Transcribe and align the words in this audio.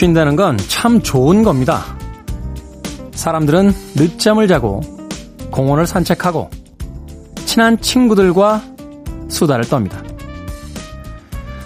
쉰다는 0.00 0.34
건 0.34 0.56
참 0.56 1.02
좋은 1.02 1.42
겁니다. 1.42 1.84
사람들은 3.12 3.74
늦잠을 3.96 4.48
자고 4.48 4.80
공원을 5.50 5.86
산책하고 5.86 6.48
친한 7.44 7.78
친구들과 7.78 8.62
수다를 9.28 9.64
떱니다. 9.64 10.02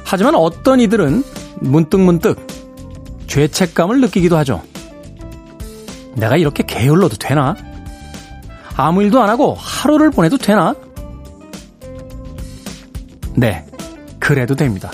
하지만 0.05 0.35
어떤 0.35 0.81
이들은 0.81 1.23
문득 1.61 2.01
문득 2.01 2.45
죄책감을 3.29 4.01
느끼기도 4.01 4.37
하죠. 4.39 4.61
내가 6.17 6.37
이렇게 6.37 6.65
게을러도 6.67 7.15
되나? 7.17 7.55
아무 8.75 9.05
일도 9.05 9.23
안 9.23 9.29
하고 9.29 9.55
하루를 9.57 10.11
보내도 10.11 10.39
되나? 10.39 10.75
네, 13.37 13.65
그래도 14.19 14.57
됩니다. 14.57 14.91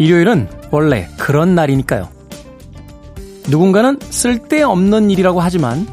일요일은 0.00 0.48
원래 0.72 1.08
그런 1.16 1.54
날이니까요. 1.54 2.13
누군가는 3.48 3.98
쓸데없는 4.00 5.10
일이라고 5.10 5.40
하지만 5.40 5.86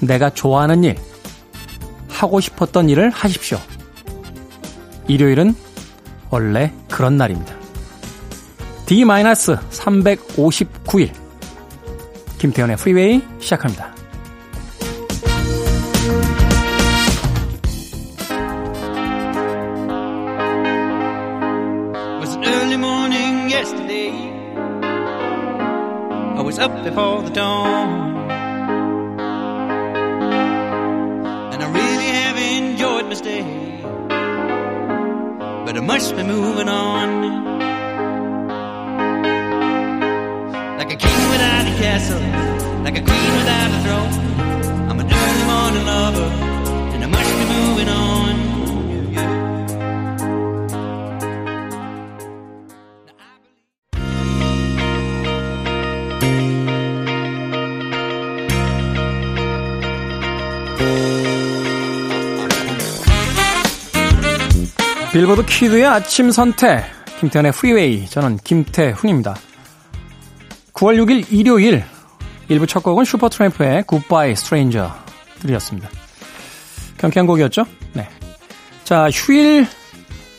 내가 0.00 0.30
좋아하는 0.30 0.84
일, 0.84 0.96
하고 2.08 2.40
싶었던 2.40 2.88
일을 2.88 3.10
하십시오. 3.10 3.58
일요일은 5.08 5.54
원래 6.30 6.72
그런 6.90 7.16
날입니다. 7.16 7.54
D-359일 8.86 11.12
김태현의 12.38 12.76
프리웨이 12.76 13.22
시작합니다. 13.40 13.91
Up 26.62 26.84
before 26.84 27.22
the 27.22 27.30
dawn. 27.30 27.88
And 31.52 31.60
I 31.60 31.68
really 31.80 32.08
have 32.18 32.36
enjoyed 32.38 33.06
my 33.06 33.14
stay. 33.14 33.42
But 35.64 35.76
I 35.76 35.80
must 35.80 36.14
be 36.14 36.22
moving 36.22 36.68
on. 36.68 37.08
Like 40.78 40.92
a 40.92 40.96
king 41.04 41.30
without 41.34 41.66
a 41.66 41.74
castle, 41.82 42.22
like 42.84 42.96
a 42.96 43.02
queen 43.10 43.32
without 43.40 43.70
a 43.76 43.80
throne. 43.84 44.12
I'm 44.88 45.00
an 45.00 45.08
early 45.20 45.44
morning 45.52 45.84
lover, 45.92 46.28
빌보드 65.12 65.44
kid의 65.44 65.84
아침 65.84 66.30
선택, 66.30 66.84
김태훈의 67.20 67.52
프리웨이, 67.52 68.06
저는 68.06 68.38
김태훈입니다. 68.38 69.36
9월 70.72 70.96
6일 71.04 71.26
일요일, 71.30 71.84
1부 72.48 72.66
첫 72.66 72.82
곡은 72.82 73.04
슈퍼트램프의 73.04 73.84
Goodbye 73.86 74.32
Stranger 74.32 74.90
들이었습니다. 75.40 75.90
경쾌한 76.96 77.26
곡이었죠? 77.26 77.66
네. 77.92 78.08
자, 78.84 79.10
휴일 79.10 79.66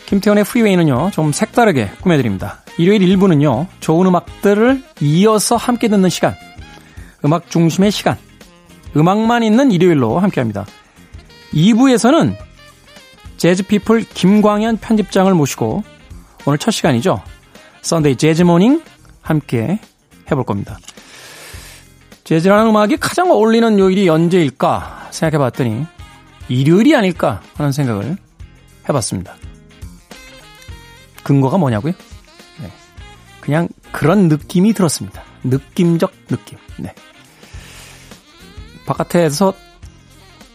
김태훈의 0.07 0.44
프리웨이는요, 0.44 1.11
좀 1.13 1.31
색다르게 1.31 1.91
꾸며드립니다. 2.01 2.63
일요일 2.79 3.01
1부는요, 3.01 3.67
좋은 3.79 4.07
음악들을 4.07 4.81
이어서 5.01 5.55
함께 5.55 5.88
듣는 5.88 6.09
시간, 6.09 6.34
음악 7.23 7.47
중심의 7.51 7.91
시간, 7.91 8.17
음악만 8.97 9.44
있는 9.44 9.72
일요일로 9.72 10.17
함께 10.17 10.41
합니다. 10.41 10.66
2부에서는 11.53 12.53
재즈피플 13.43 14.03
김광현 14.03 14.77
편집장을 14.77 15.33
모시고 15.33 15.83
오늘 16.45 16.57
첫 16.57 16.71
시간이죠. 16.71 17.21
Sunday 17.81 18.16
Jazz 18.16 18.44
Morning 18.44 18.81
함께 19.21 19.81
해볼 20.31 20.45
겁니다. 20.45 20.77
재즈라는 22.23 22.69
음악이 22.69 22.95
가장 22.95 23.29
어울리는 23.31 23.77
요일이 23.77 24.07
언제일까 24.07 25.09
생각해 25.11 25.39
봤더니 25.39 25.85
일요일이 26.47 26.95
아닐까 26.95 27.41
하는 27.55 27.73
생각을 27.73 28.15
해봤습니다. 28.87 29.35
근거가 31.23 31.57
뭐냐고요? 31.57 31.91
네. 32.61 32.71
그냥 33.41 33.67
그런 33.91 34.29
느낌이 34.29 34.71
들었습니다. 34.71 35.21
느낌적 35.43 36.13
느낌. 36.27 36.57
네. 36.77 36.95
바깥에서 38.85 39.53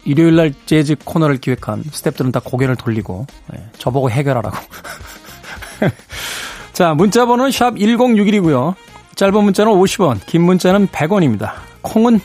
일요일 0.09 0.35
날 0.35 0.53
재즈 0.65 0.95
코너를 1.05 1.37
기획한 1.37 1.83
스탭들은 1.83 2.33
다 2.33 2.41
고개를 2.43 2.75
돌리고 2.75 3.27
네, 3.53 3.63
저보고 3.77 4.09
해결하라고. 4.09 4.57
자, 6.73 6.95
문자 6.95 7.27
번호는 7.27 7.51
샵 7.51 7.75
1061이고요. 7.75 8.73
짧은 9.13 9.43
문자는 9.43 9.71
50원, 9.71 10.25
긴 10.25 10.41
문자는 10.41 10.87
100원입니다. 10.87 11.51
콩은 11.83 12.19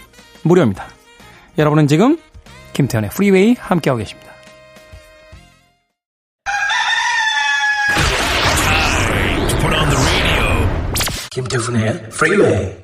무료입니다. 0.45 0.87
여러분은 1.59 1.87
지금 1.87 2.17
김태훈의 2.73 3.11
프리웨이 3.11 3.55
함께하고 3.59 3.99
계십니다. 3.99 4.33
김태훈의 11.33 12.09
프리웨이 12.11 12.84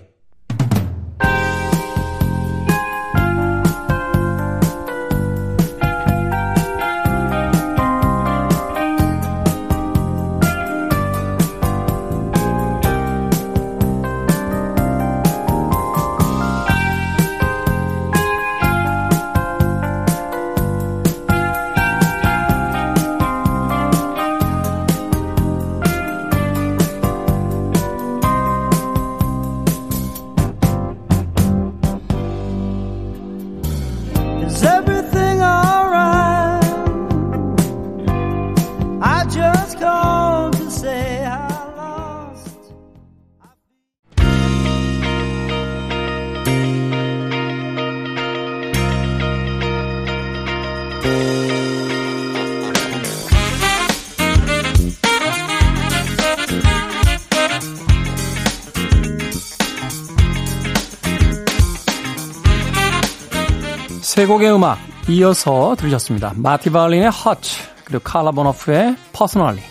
세 64.21 64.27
곡의 64.27 64.53
음악 64.53 64.78
이어서 65.09 65.75
들으셨습니다. 65.78 66.34
마티 66.37 66.69
발린의 66.69 67.05
Hearts, 67.04 67.41
그리고 67.84 68.03
칼라 68.05 68.31
보너프의 68.33 68.95
Personally, 69.17 69.63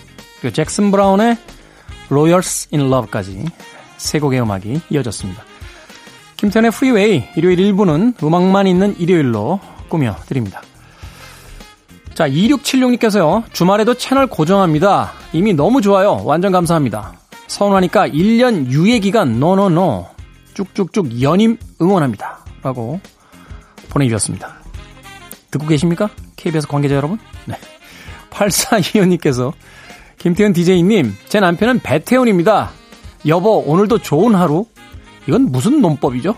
그리고 0.42 0.56
잭슨 0.56 0.90
브라운의 0.90 1.38
Lawyers 2.10 2.70
in 2.74 2.88
Love까지 2.92 3.46
세 3.98 4.18
곡의 4.18 4.42
음악이 4.42 4.82
이어졌습니다. 4.90 5.44
김태훈의 6.38 6.72
프리웨이 6.72 7.26
일요일 7.36 7.60
1부는 7.60 8.24
음악만 8.24 8.66
있는 8.66 8.96
일요일로 8.98 9.60
꾸며드립니다. 9.88 10.64
자, 12.16 12.28
2676님께서요, 12.28 13.44
주말에도 13.54 13.94
채널 13.94 14.26
고정합니다. 14.26 15.12
이미 15.32 15.54
너무 15.54 15.80
좋아요. 15.80 16.24
완전 16.24 16.52
감사합니다. 16.52 17.14
서운하니까 17.46 18.08
1년 18.08 18.66
유예 18.72 18.98
기간, 18.98 19.40
no 19.40 19.59
no 19.59 19.79
no. 19.79 20.08
쭉쭉쭉 20.56 21.22
연임 21.22 21.60
응원합니다. 21.80 22.40
라고 22.64 23.00
보내주셨습니다. 23.90 24.56
듣고 25.52 25.68
계십니까? 25.68 26.10
KBS 26.36 26.68
관계자 26.68 26.96
여러분? 26.96 27.20
네. 27.46 27.56
8425님께서 28.30 29.54
김태현 30.18 30.54
DJ님, 30.54 31.16
제 31.28 31.40
남편은 31.40 31.80
배태훈입니다. 31.80 32.72
여보, 33.28 33.60
오늘도 33.60 34.00
좋은 34.00 34.36
하루? 34.36 34.66
이건 35.28 35.52
무슨 35.52 35.82
논법이죠? 35.82 36.36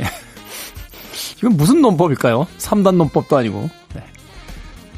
예. 0.00 0.04
이건 1.38 1.56
무슨 1.56 1.80
논법일까요? 1.80 2.46
3단 2.58 2.96
논법도 2.96 3.36
아니고. 3.36 3.68
네. 3.94 4.04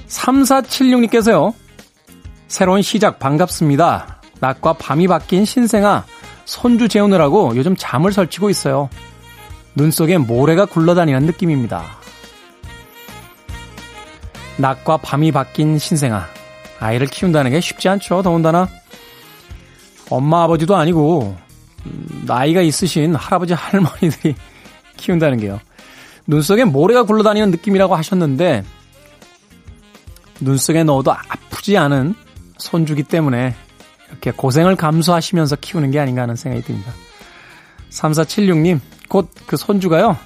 3476님께서요. 0.08 1.54
새로운 2.48 2.82
시작 2.82 3.18
반갑습니다. 3.18 4.20
낮과 4.40 4.74
밤이 4.74 5.08
바뀐 5.08 5.44
신생아, 5.44 6.04
손주 6.44 6.88
재우느라고 6.88 7.56
요즘 7.56 7.74
잠을 7.76 8.12
설치고 8.12 8.50
있어요. 8.50 8.88
눈 9.76 9.90
속에 9.90 10.16
모래가 10.16 10.64
굴러다니는 10.64 11.26
느낌입니다. 11.26 11.84
낮과 14.56 14.96
밤이 14.96 15.32
바뀐 15.32 15.78
신생아. 15.78 16.26
아이를 16.80 17.06
키운다는 17.06 17.50
게 17.50 17.60
쉽지 17.60 17.88
않죠. 17.90 18.22
더군다나 18.22 18.68
엄마 20.08 20.44
아버지도 20.44 20.76
아니고 20.76 21.36
음, 21.84 22.22
나이가 22.26 22.62
있으신 22.62 23.14
할아버지 23.14 23.52
할머니들이 23.52 24.34
키운다는 24.96 25.38
게요. 25.38 25.60
눈 26.26 26.40
속에 26.40 26.64
모래가 26.64 27.02
굴러다니는 27.02 27.50
느낌이라고 27.50 27.94
하셨는데 27.94 28.64
눈 30.40 30.56
속에 30.56 30.84
넣어도 30.84 31.12
아프지 31.12 31.76
않은 31.76 32.14
손주기 32.56 33.02
때문에 33.02 33.54
이렇게 34.08 34.30
고생을 34.30 34.76
감수하시면서 34.76 35.56
키우는 35.56 35.90
게 35.90 36.00
아닌가 36.00 36.22
하는 36.22 36.34
생각이 36.34 36.64
듭니다. 36.64 36.92
3476님, 37.90 38.80
곧 39.08 39.28
그 39.46 39.56
손주가요, 39.56 40.16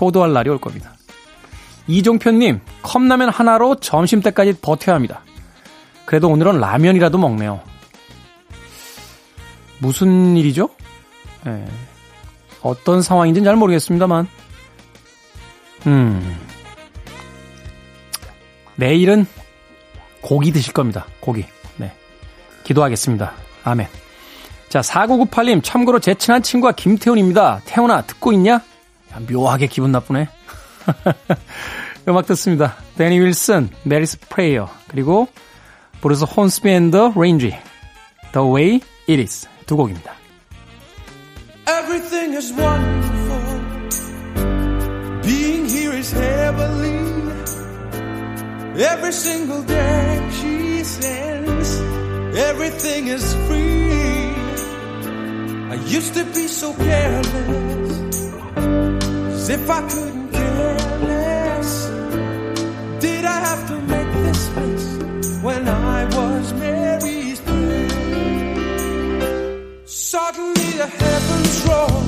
효도할 0.00 0.32
날이 0.32 0.50
올 0.50 0.58
겁니다. 0.58 0.92
이종표님, 1.86 2.60
컵라면 2.82 3.28
하나로 3.30 3.76
점심 3.76 4.20
때까지 4.20 4.54
버텨야 4.60 4.94
합니다. 4.94 5.22
그래도 6.04 6.28
오늘은 6.28 6.58
라면이라도 6.60 7.18
먹네요. 7.18 7.60
무슨 9.78 10.36
일이죠? 10.36 10.70
네. 11.44 11.64
어떤 12.62 13.02
상황인지는 13.02 13.44
잘 13.44 13.56
모르겠습니다만, 13.56 14.26
음, 15.86 16.36
내일은 18.76 19.26
고기 20.20 20.50
드실 20.52 20.72
겁니다. 20.72 21.06
고기. 21.20 21.44
네. 21.76 21.92
기도하겠습니다. 22.64 23.32
아멘. 23.64 23.86
자, 24.68 24.80
4998님, 24.80 25.62
참고로 25.62 26.00
제 26.00 26.14
친한 26.14 26.42
친구가 26.42 26.72
김태훈입니다. 26.72 27.60
태훈아, 27.64 28.02
듣고 28.02 28.32
있냐? 28.32 28.54
야, 28.54 28.62
묘하게 29.30 29.66
기분 29.68 29.92
나쁘네. 29.92 30.28
음악 32.08 32.26
듣습니다. 32.26 32.76
데니 32.96 33.18
윌슨, 33.18 33.70
Mary's 33.84 34.18
Prayer, 34.28 34.68
그리고 34.88 35.28
브루스 36.00 36.24
혼스비 36.24 36.68
앤 36.68 36.91
더 36.91 37.14
레인지, 37.16 37.56
The 38.32 38.46
Way 38.46 38.80
It 39.08 39.20
Is 39.20 39.48
두 39.66 39.76
곡입니다. 39.76 40.12
Everything 41.68 42.36
is 42.36 42.52
wonderful. 42.52 43.60
Being 45.22 45.68
here 45.68 45.96
is 45.96 46.12
heavenly. 46.14 46.96
Every 48.78 49.12
single 49.12 49.66
day 49.66 50.30
she 50.30 50.80
sends. 50.80 51.80
Everything 52.36 53.08
is 53.10 53.34
free. 53.48 54.25
I 55.68 55.74
used 55.74 56.14
to 56.14 56.24
be 56.24 56.46
so 56.46 56.72
careless. 56.74 57.98
As 59.34 59.48
if 59.48 59.68
I 59.68 59.80
couldn't 59.88 60.30
care 60.30 60.76
less. 61.10 61.86
Did 63.00 63.24
I 63.24 63.38
have 63.48 63.66
to 63.68 63.80
make 63.80 64.12
this 64.12 64.50
mess 64.54 65.42
when 65.42 65.68
I 65.68 66.04
was 66.04 66.52
Mary's 66.54 67.40
prayer? 67.40 67.88
Suddenly 69.86 70.70
the 70.82 70.86
heavens 70.86 71.66
roll. 71.66 72.05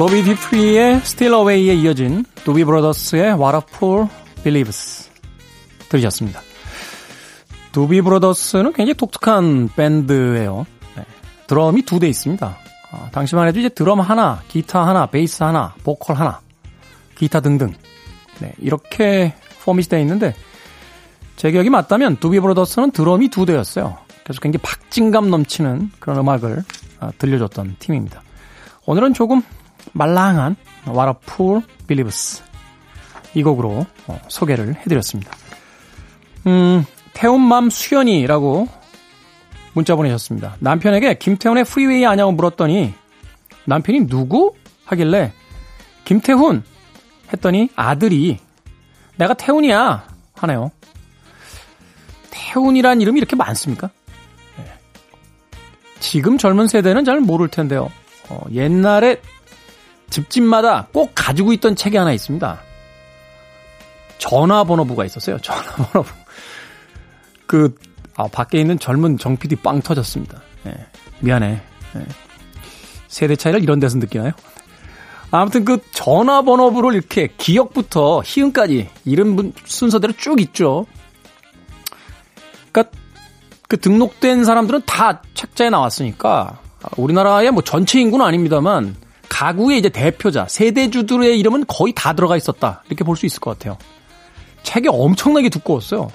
로비 0.00 0.22
듀프리의 0.22 0.94
Steal 1.02 1.34
Away에 1.34 1.74
이어진 1.74 2.24
두비 2.46 2.64
브라더스의 2.64 3.34
What 3.34 3.54
a 3.54 3.60
Fool 3.68 4.08
Believes 4.42 5.10
들으셨습니다. 5.90 6.40
두비 7.72 8.00
브라더스는 8.00 8.72
굉장히 8.72 8.94
독특한 8.94 9.68
밴드예요. 9.76 10.64
네. 10.96 11.04
드럼이 11.48 11.82
두 11.82 11.98
대 11.98 12.08
있습니다. 12.08 12.56
아, 12.92 13.10
당시만 13.12 13.46
해도 13.46 13.60
이제 13.60 13.68
드럼 13.68 14.00
하나, 14.00 14.40
기타 14.48 14.86
하나, 14.86 15.04
베이스 15.04 15.42
하나, 15.42 15.74
보컬 15.84 16.16
하나, 16.16 16.40
기타 17.14 17.40
등등 17.40 17.74
네, 18.38 18.54
이렇게 18.56 19.34
포맷이 19.64 19.88
되어 19.88 20.00
있는데 20.00 20.34
제 21.36 21.50
기억이 21.50 21.68
맞다면 21.68 22.16
두비 22.16 22.40
브라더스는 22.40 22.92
드럼이 22.92 23.28
두 23.28 23.44
대였어요. 23.44 23.98
그래서 24.24 24.40
굉장히 24.40 24.62
박진감 24.62 25.28
넘치는 25.28 25.90
그런 25.98 26.20
음악을 26.20 26.64
아, 27.00 27.12
들려줬던 27.18 27.76
팀입니다. 27.78 28.22
오늘은 28.86 29.12
조금 29.12 29.42
말랑한 29.92 30.56
What 30.86 31.08
a 31.08 31.14
Fool 31.22 31.62
Believes 31.86 32.42
이 33.34 33.42
곡으로 33.42 33.86
어, 34.06 34.20
소개를 34.28 34.74
해드렸습니다. 34.76 35.32
음, 36.46 36.84
태훈맘 37.12 37.70
수연이라고 37.70 38.68
문자 39.72 39.94
보내셨습니다. 39.94 40.56
남편에게 40.58 41.14
김태훈의 41.14 41.64
프리웨이 41.64 42.04
아냐고 42.06 42.32
물었더니 42.32 42.94
남편이 43.66 44.06
누구? 44.06 44.54
하길래 44.84 45.32
김태훈 46.04 46.64
했더니 47.32 47.68
아들이 47.76 48.38
내가 49.16 49.34
태훈이야 49.34 50.08
하네요. 50.34 50.72
태훈이란 52.30 53.00
이름이 53.00 53.18
이렇게 53.18 53.36
많습니까? 53.36 53.90
네. 54.56 54.64
지금 56.00 56.38
젊은 56.38 56.66
세대는 56.66 57.04
잘 57.04 57.20
모를 57.20 57.48
텐데요. 57.48 57.90
어, 58.28 58.40
옛날에 58.50 59.20
집집마다 60.10 60.88
꼭 60.92 61.12
가지고 61.14 61.52
있던 61.52 61.76
책이 61.76 61.96
하나 61.96 62.12
있습니다. 62.12 62.60
전화번호부가 64.18 65.04
있었어요. 65.04 65.38
전화번호부. 65.38 66.10
그, 67.46 67.74
아, 68.16 68.26
밖에 68.28 68.60
있는 68.60 68.78
젊은 68.78 69.18
정 69.18 69.36
PD 69.36 69.56
빵 69.56 69.80
터졌습니다. 69.80 70.40
예, 70.66 70.74
미안해. 71.20 71.60
예. 71.96 72.06
세대 73.08 73.34
차이를 73.34 73.62
이런 73.62 73.80
데서 73.80 73.98
느끼나요? 73.98 74.32
아무튼 75.32 75.64
그 75.64 75.78
전화번호부를 75.92 76.94
이렇게 76.94 77.28
기억부터 77.38 78.22
희응까지 78.24 78.88
이름 79.04 79.36
분- 79.36 79.52
순서대로 79.64 80.12
쭉 80.16 80.40
있죠. 80.40 80.86
그러니까 82.72 82.96
그 83.68 83.78
등록된 83.78 84.44
사람들은 84.44 84.82
다 84.86 85.22
책자에 85.34 85.70
나왔으니까 85.70 86.58
우리나라의 86.96 87.52
뭐 87.52 87.62
전체 87.62 88.00
인구는 88.00 88.26
아닙니다만 88.26 88.96
가구의 89.30 89.78
이제 89.78 89.88
대표자 89.88 90.46
세대주들의 90.46 91.38
이름은 91.38 91.64
거의 91.66 91.94
다 91.94 92.12
들어가 92.12 92.36
있었다 92.36 92.82
이렇게 92.88 93.04
볼 93.04 93.16
수 93.16 93.24
있을 93.24 93.40
것 93.40 93.58
같아요. 93.58 93.78
책이 94.62 94.88
엄청나게 94.88 95.48
두꺼웠어요. 95.48 96.12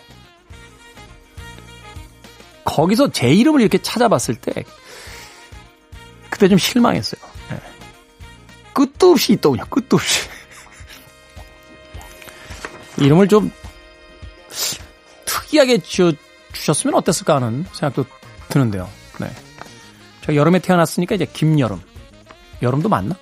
거기서 2.63 3.12
제 3.12 3.29
이름을 3.34 3.62
이렇게 3.62 3.79
찾아봤을 3.79 4.36
때 4.36 4.63
그때 6.29 6.48
좀 6.48 6.57
실망했어요. 6.57 7.22
예. 7.51 7.60
끝도 8.74 9.12
없이 9.12 9.34
있더군요. 9.34 9.63
끝도 9.69 9.95
없이. 9.98 10.27
이름을 13.00 13.27
좀 13.27 13.51
특이하게 15.25 15.77
지어 15.79 16.12
주셨으면 16.53 16.95
어땠을까 16.95 17.36
하는 17.36 17.65
생각도 17.72 18.05
드는데요. 18.50 18.89
네. 19.19 19.29
제가 20.22 20.36
여름에 20.36 20.60
태어났으니까 20.60 21.15
이제 21.15 21.25
김여름. 21.25 21.81
여름도 22.65 22.89
맞나? 22.89 23.15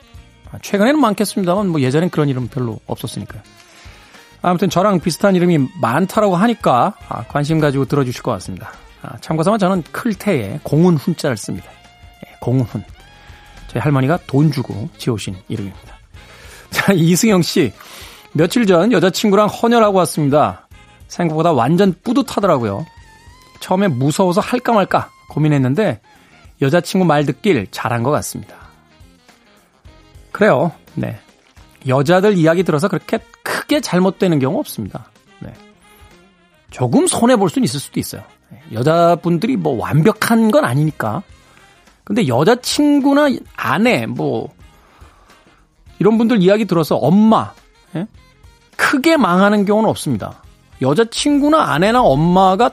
아, 0.52 0.58
최근에는 0.62 1.00
많겠습니다만 1.00 1.70
뭐 1.70 1.82
예전엔 1.82 2.10
그런 2.10 2.30
이름 2.30 2.48
별로 2.48 2.80
없었으니까요. 2.88 3.42
아무튼 4.42 4.70
저랑 4.70 5.00
비슷한 5.00 5.36
이름이 5.36 5.70
많다라고 5.82 6.36
하니까 6.36 6.96
아, 7.08 7.24
관심 7.26 7.60
가지고 7.60 7.86
들어주실 7.86 8.24
것 8.24 8.32
같습니다. 8.32 8.72
아, 9.02 9.18
참고삼아 9.20 9.58
저는 9.58 9.84
클테에 9.92 10.62
공훈 10.64 10.98
훈자를 10.98 11.38
씁니다. 11.38 11.70
예, 12.28 12.36
공훈. 12.40 12.66
저희 13.68 13.82
할머니가 13.82 14.20
돈 14.28 14.52
주고 14.52 14.90
지어오신 14.98 15.36
이름입니다. 15.48 15.98
자, 16.72 16.94
이승영 16.94 17.42
씨. 17.42 17.72
며칠 18.34 18.66
전 18.66 18.92
여자친구랑 18.92 19.48
헌혈하고 19.48 19.98
왔습니다. 20.00 20.68
생각보다 21.08 21.52
완전 21.54 21.94
뿌듯하더라고요. 22.04 22.86
처음에 23.60 23.88
무서워서 23.88 24.42
할까 24.42 24.74
말까 24.74 25.10
고민했는데 25.30 26.02
여자친구 26.62 27.06
말 27.06 27.26
듣길 27.26 27.68
잘한 27.72 28.04
것 28.04 28.12
같습니다. 28.12 28.63
그래요. 30.34 30.72
네. 30.96 31.18
여자들 31.88 32.38
이야기 32.38 32.64
들어서 32.64 32.90
그렇게 32.90 33.20
크게 33.44 33.80
잘못되는 33.80 34.40
경우 34.40 34.60
없습니다. 34.60 35.06
네. 35.40 35.54
조금 36.72 37.08
손해볼 37.08 37.50
수는 37.50 37.64
있을 37.64 37.80
수도 37.80 38.00
있어요. 38.00 38.24
네. 38.50 38.62
여자분들이 38.74 39.56
뭐 39.56 39.78
완벽한 39.78 40.52
건 40.52 40.66
아니니까. 40.66 41.24
근데 42.04 42.28
여자친구나 42.28 43.30
아내, 43.56 44.06
뭐, 44.06 44.50
이런 46.00 46.18
분들 46.18 46.42
이야기 46.42 46.66
들어서 46.66 46.98
엄마, 46.98 47.54
예? 47.96 48.06
크게 48.76 49.16
망하는 49.16 49.64
경우는 49.64 49.90
없습니다. 49.90 50.44
여자친구나 50.82 51.72
아내나 51.72 52.02
엄마가 52.02 52.72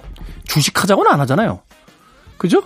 주식하자고는 0.49 1.13
안 1.13 1.21
하잖아요. 1.21 1.61
그죠? 2.39 2.61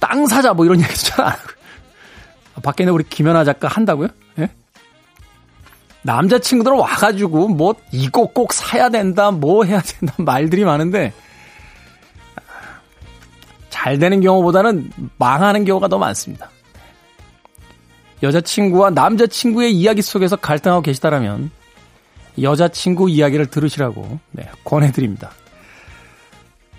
땅 0.00 0.26
사자 0.26 0.52
뭐 0.52 0.66
이런 0.66 0.80
얘기도 0.82 0.96
잘 0.96 1.24
안 1.24 1.32
하고. 1.32 1.57
밖에 2.62 2.84
있는 2.84 2.94
우리 2.94 3.04
김연아 3.04 3.44
작가 3.44 3.68
한다고요? 3.68 4.08
예? 4.38 4.48
남자친구들 6.02 6.72
와가지고 6.72 7.48
뭐 7.48 7.74
이거 7.92 8.26
꼭 8.26 8.52
사야 8.52 8.88
된다, 8.88 9.30
뭐 9.30 9.64
해야 9.64 9.80
된다 9.80 10.14
말들이 10.22 10.64
많은데 10.64 11.12
잘 13.68 13.98
되는 13.98 14.20
경우보다는 14.20 14.90
망하는 15.18 15.64
경우가 15.64 15.88
더 15.88 15.98
많습니다. 15.98 16.50
여자친구와 18.22 18.90
남자친구의 18.90 19.72
이야기 19.72 20.02
속에서 20.02 20.34
갈등하고 20.34 20.82
계시다라면 20.82 21.50
여자친구 22.40 23.10
이야기를 23.10 23.46
들으시라고 23.46 24.18
네, 24.32 24.48
권해드립니다. 24.64 25.30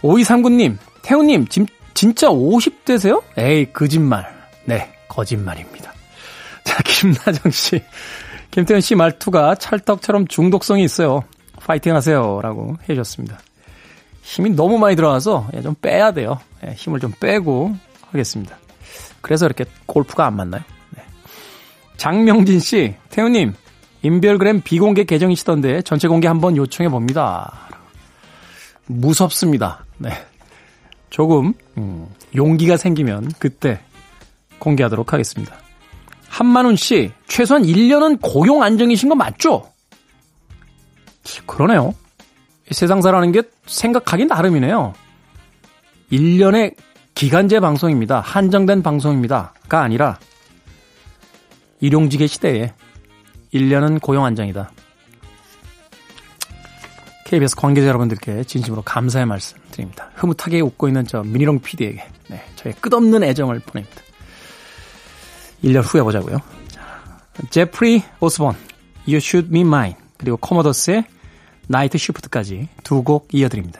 5239님, 0.02 0.78
태우님, 1.02 1.48
진, 1.48 1.66
진짜 1.94 2.30
50대세요? 2.30 3.22
에이, 3.38 3.72
거짓말. 3.72 4.26
네, 4.66 4.92
거짓말입니다. 5.10 5.94
자, 6.64 6.82
김나정 6.84 7.52
씨. 7.52 7.84
김태현 8.52 8.82
씨 8.82 8.96
말투가 8.96 9.56
찰떡처럼 9.56 10.28
중독성이 10.28 10.84
있어요. 10.84 11.24
파이팅 11.60 11.96
하세요. 11.96 12.40
라고 12.42 12.78
해주셨습니다. 12.84 13.38
힘이 14.22 14.52
너무 14.52 14.78
많이 14.78 14.96
들어가서 14.96 15.50
좀 15.62 15.76
빼야 15.82 16.12
돼요. 16.12 16.40
예, 16.66 16.72
힘을 16.72 17.00
좀 17.00 17.12
빼고 17.20 17.76
하겠습니다. 18.12 18.58
그래서 19.22 19.46
이렇게 19.46 19.66
골프가 19.86 20.26
안 20.26 20.36
맞나요? 20.36 20.64
네. 20.96 21.04
장명진 21.98 22.60
씨, 22.60 22.96
태우님, 23.10 23.54
인별그램 24.02 24.62
비공개 24.62 25.04
계정이시던데 25.04 25.82
전체 25.82 26.08
공개 26.08 26.28
한번 26.28 26.56
요청해 26.56 26.90
봅니다. 26.90 27.68
무섭습니다. 28.86 29.86
네. 29.98 30.12
조금 31.10 31.54
음, 31.78 32.08
용기가 32.36 32.78
생기면 32.78 33.32
그때 33.40 33.80
공개하도록 34.60 35.14
하겠습니다. 35.14 35.56
한만훈 36.28 36.76
씨, 36.76 37.12
최소한 37.28 37.64
1년은 37.64 38.20
고용 38.22 38.64
안정이신 38.64 39.10
거 39.10 39.16
맞죠? 39.16 39.72
그러네요. 41.46 41.94
세상사라는 42.72 43.32
게 43.32 43.44
생각하기 43.66 44.26
나름이네요. 44.26 44.94
1년의 46.12 46.76
기간제 47.16 47.60
방송입니다. 47.60 48.22
한정된 48.22 48.84
방송입니다.가 48.84 49.82
아니라 49.82 50.20
일용직의 51.82 52.28
시대에 52.28 52.74
1년은 53.54 54.02
고용 54.02 54.26
안정이다. 54.26 54.72
KBS 57.26 57.56
관계자 57.56 57.88
여러분들께 57.90 58.44
진심으로 58.44 58.82
감사의 58.82 59.26
말씀 59.26 59.58
드립니다. 59.72 60.10
흐뭇하게 60.16 60.62
웃고 60.62 60.88
있는 60.88 61.06
저 61.06 61.22
미니롱 61.22 61.60
PD에게 61.60 62.04
네, 62.28 62.44
저의 62.56 62.74
끝없는 62.76 63.24
애정을 63.24 63.60
보냅니다. 63.60 64.02
1년 65.64 65.82
후에 65.84 66.02
보자고요. 66.02 66.40
제프리 67.50 68.04
오스본, 68.20 68.56
You 69.08 69.18
Should 69.18 69.52
Be 69.52 69.62
Mine 69.62 69.96
그리고 70.18 70.38
코모더스의 70.38 71.06
나이트 71.68 71.98
쉬프트까지 71.98 72.68
두 72.84 73.04
곡 73.04 73.28
이어드립니다. 73.34 73.80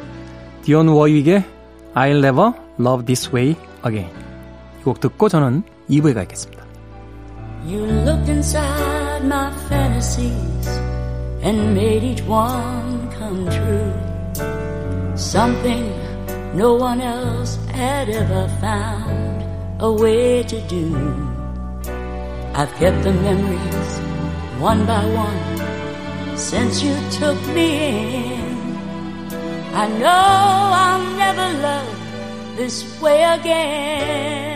디온 0.62 0.88
워윅의 0.88 1.44
I'll 1.94 2.18
Never 2.24 2.52
Love 2.78 3.04
This 3.06 3.30
Way 3.34 3.56
Again 3.84 4.10
이 4.80 4.84
곡 4.86 5.00
듣고 5.00 5.28
저는 5.28 5.64
2부에 5.90 6.14
가겠습니다. 6.14 6.64
You 7.66 7.84
looked 8.04 8.30
inside 8.30 9.24
my 9.24 9.50
fantasies 9.66 10.68
and 11.42 11.72
made 11.72 12.04
each 12.04 12.22
one 12.28 13.10
come 13.18 13.50
true. 13.50 13.92
Something 15.16 15.90
no 16.54 16.74
one 16.74 17.00
else 17.00 17.58
had 17.72 18.08
ever 18.08 18.48
found 18.60 19.42
a 19.80 19.90
way 19.90 20.44
to 20.44 20.60
do. 20.68 20.94
I've 22.54 22.72
kept 22.78 23.02
the 23.02 23.12
memories 23.12 24.00
one 24.60 24.86
by 24.86 25.04
one 25.14 26.36
since 26.36 26.80
you 26.80 26.94
took 27.10 27.36
me 27.52 28.30
in. 28.36 28.49
I 29.73 29.87
know 29.87 30.07
I'll 30.83 31.17
never 31.17 31.47
love 31.61 32.57
this 32.57 32.83
way 33.01 33.23
again. 33.23 34.50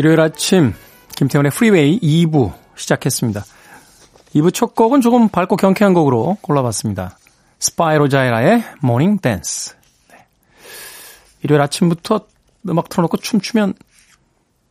일요일 0.00 0.18
아침 0.18 0.72
김태훈의 1.14 1.52
프리웨이 1.52 2.00
2부 2.00 2.54
시작했습니다. 2.74 3.44
2부 4.34 4.54
첫 4.54 4.74
곡은 4.74 5.02
조금 5.02 5.28
밝고 5.28 5.56
경쾌한 5.56 5.92
곡으로 5.92 6.38
골라봤습니다. 6.40 7.18
스파이로 7.58 8.08
자이라의 8.08 8.64
Morning 8.80 9.18
Dance. 9.18 9.76
네. 10.08 10.24
일요일 11.42 11.60
아침부터 11.60 12.26
음악 12.70 12.88
틀어놓고 12.88 13.18
춤추면 13.18 13.74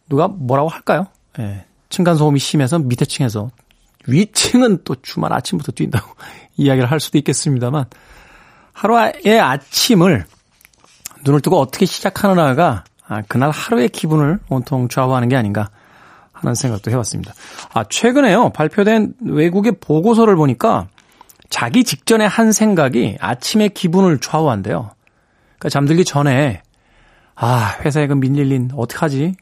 누가 0.09 0.27
뭐라고 0.27 0.67
할까요? 0.67 1.05
네. 1.37 1.63
층간소음이 1.89 2.39
심해서 2.39 2.79
밑에 2.79 3.05
층에서 3.05 3.51
위층은 4.07 4.83
또 4.83 4.95
주말 5.03 5.31
아침부터 5.31 5.73
뛴다고 5.73 6.11
이야기를 6.57 6.89
할 6.89 6.99
수도 6.99 7.19
있겠습니다만 7.19 7.85
하루의 8.73 9.39
아침을 9.39 10.25
눈을 11.23 11.41
뜨고 11.41 11.59
어떻게 11.59 11.85
시작하느냐가 11.85 12.83
아, 13.09 13.23
그날 13.27 13.49
하루의 13.49 13.89
기분을 13.89 14.39
온통 14.49 14.87
좌우하는 14.87 15.27
게 15.29 15.35
아닌가 15.35 15.69
하는 16.31 16.55
생각도 16.55 16.91
해봤습니다. 16.91 17.33
아, 17.73 17.83
최근에요. 17.89 18.51
발표된 18.51 19.15
외국의 19.25 19.73
보고서를 19.81 20.35
보니까 20.35 20.87
자기 21.49 21.83
직전에 21.83 22.25
한 22.25 22.51
생각이 22.51 23.17
아침의 23.19 23.69
기분을 23.69 24.19
좌우한대요. 24.19 24.91
그러니까 25.57 25.69
잠들기 25.69 26.05
전에 26.05 26.61
아, 27.35 27.77
회사에 27.81 28.05
그 28.07 28.13
밀릴린 28.13 28.71
어떡하지? 28.75 29.35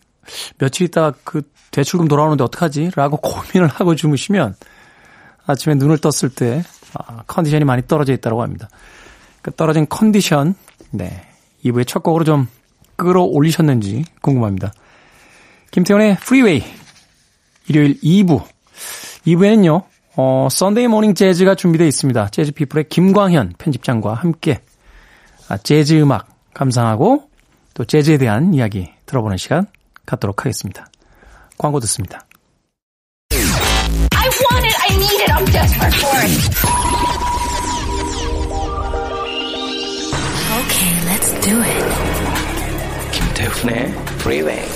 며칠 0.57 0.87
있다가 0.87 1.13
그 1.23 1.41
대출금 1.71 2.07
돌아오는데 2.07 2.43
어떡하지? 2.45 2.91
라고 2.95 3.17
고민을 3.21 3.67
하고 3.67 3.95
주무시면 3.95 4.55
아침에 5.45 5.75
눈을 5.75 5.97
떴을 5.97 6.33
때 6.33 6.63
아, 6.93 7.23
컨디션이 7.27 7.65
많이 7.65 7.85
떨어져 7.85 8.13
있다고 8.13 8.41
합니다. 8.41 8.69
그 9.41 9.51
떨어진 9.51 9.87
컨디션, 9.89 10.55
네. 10.91 11.27
2부의 11.65 11.85
첫 11.85 12.01
곡으로 12.01 12.23
좀 12.23 12.47
끌어올리셨는지 12.97 14.03
궁금합니다. 14.21 14.73
김태훈의 15.71 16.17
프리웨이 16.17 16.63
일요일 17.67 17.99
2부 18.01 18.43
2부에는요 19.25 19.83
어, 20.15 20.47
Sunday 20.49 20.87
Morning 20.87 21.13
Jazz가 21.13 21.55
준비되어 21.55 21.85
있습니다. 21.87 22.29
재즈 22.29 22.51
피플의 22.51 22.89
김광현 22.89 23.53
편집장과 23.57 24.15
함께 24.15 24.61
아, 25.47 25.57
재즈 25.57 25.93
음악 26.01 26.27
감상하고 26.53 27.29
또 27.73 27.85
재즈에 27.85 28.17
대한 28.17 28.53
이야기 28.53 28.89
들어보는 29.05 29.37
시간 29.37 29.67
갖도록 30.05 30.41
하겠습니다. 30.41 30.87
광고 31.57 31.79
듣습니다. 31.81 32.25
I 33.31 34.29
want 34.51 34.65
it, 34.65 34.75
I 34.81 34.95
need 34.95 35.21
it, 35.21 35.31
I'm 35.31 35.45
desperate 35.51 35.95
for 35.95 36.17
it. 36.17 36.57
Okay, 40.57 40.91
let's 41.05 41.31
do 41.45 41.61
it. 41.61 42.16
김태훈의 43.37 43.93
Freeway. 44.17 44.67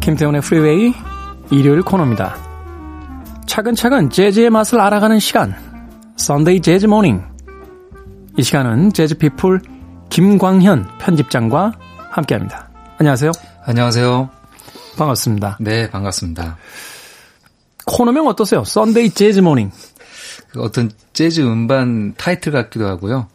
김태훈의 0.00 0.40
프리웨이 0.40 0.92
일요일 1.52 1.82
코너입니다. 1.82 2.34
차근차근 3.46 4.10
재즈의 4.10 4.50
맛을 4.50 4.80
알아가는 4.80 5.20
시간 5.20 5.54
Sunday 6.16 6.60
Jazz 6.60 6.86
Morning 6.86 7.22
이 8.36 8.42
시간은 8.42 8.92
재즈 8.92 9.16
피플 9.18 9.60
김광현 10.10 10.88
편집장과 10.98 11.72
함께 12.12 12.34
합니다. 12.34 12.68
안녕하세요. 12.98 13.32
안녕하세요. 13.64 14.28
반갑습니다. 14.98 15.56
네, 15.60 15.90
반갑습니다. 15.90 16.58
코너명 17.86 18.26
어떠세요? 18.26 18.64
Sunday 18.64 19.10
Jazz 19.10 19.40
Morning. 19.40 19.70
그 20.50 20.60
어떤 20.60 20.90
재즈 21.14 21.40
음반 21.40 22.12
타이틀 22.16 22.52
같기도 22.52 22.86
하고요. 22.86 23.28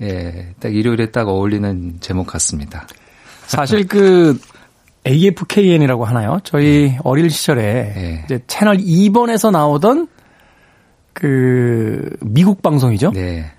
예, 0.00 0.54
딱 0.60 0.74
일요일에 0.74 1.10
딱 1.10 1.28
어울리는 1.28 1.98
제목 2.00 2.26
같습니다. 2.26 2.86
사실 3.46 3.86
그 3.86 4.40
AFKN이라고 5.06 6.06
하나요? 6.06 6.40
저희 6.42 6.92
네. 6.92 6.98
어릴 7.04 7.28
시절에 7.28 7.62
네. 7.62 8.22
이제 8.24 8.40
채널 8.46 8.78
2번에서 8.78 9.50
나오던 9.50 10.08
그 11.12 12.16
미국 12.22 12.62
방송이죠. 12.62 13.10
네. 13.10 13.52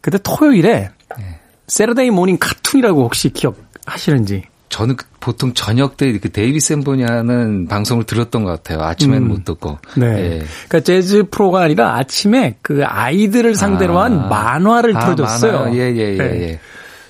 그때 0.00 0.18
토요일에 0.22 0.90
네. 1.18 1.40
Saturday 1.66 2.10
Morning 2.10 2.38
Cartoon이라고 2.40 3.02
혹시 3.04 3.30
기억하시는지? 3.30 4.44
저는 4.68 4.96
그 4.96 5.06
보통 5.20 5.54
저녁 5.54 5.96
때 5.96 6.15
그 6.15 6.30
데이빗 6.32 6.58
샌본이 6.58 7.04
하는 7.04 7.68
방송을 7.68 8.04
들었던 8.04 8.42
것 8.44 8.50
같아요. 8.50 8.82
아침에는 8.84 9.22
음. 9.22 9.28
못 9.28 9.44
듣고. 9.44 9.78
네. 9.96 10.06
예. 10.06 10.28
그러니까 10.68 10.80
재즈 10.80 11.24
프로가 11.30 11.62
아니라 11.62 11.94
아침에 11.96 12.56
그 12.60 12.84
아이들을 12.84 13.54
상대로 13.54 13.98
아. 14.00 14.04
한 14.04 14.28
만화를 14.28 14.96
아, 14.96 15.00
틀어줬어요. 15.00 15.52
만화. 15.52 15.74
예, 15.74 15.94
예, 15.94 15.96
예, 15.96 16.16
네. 16.16 16.24
예. 16.50 16.60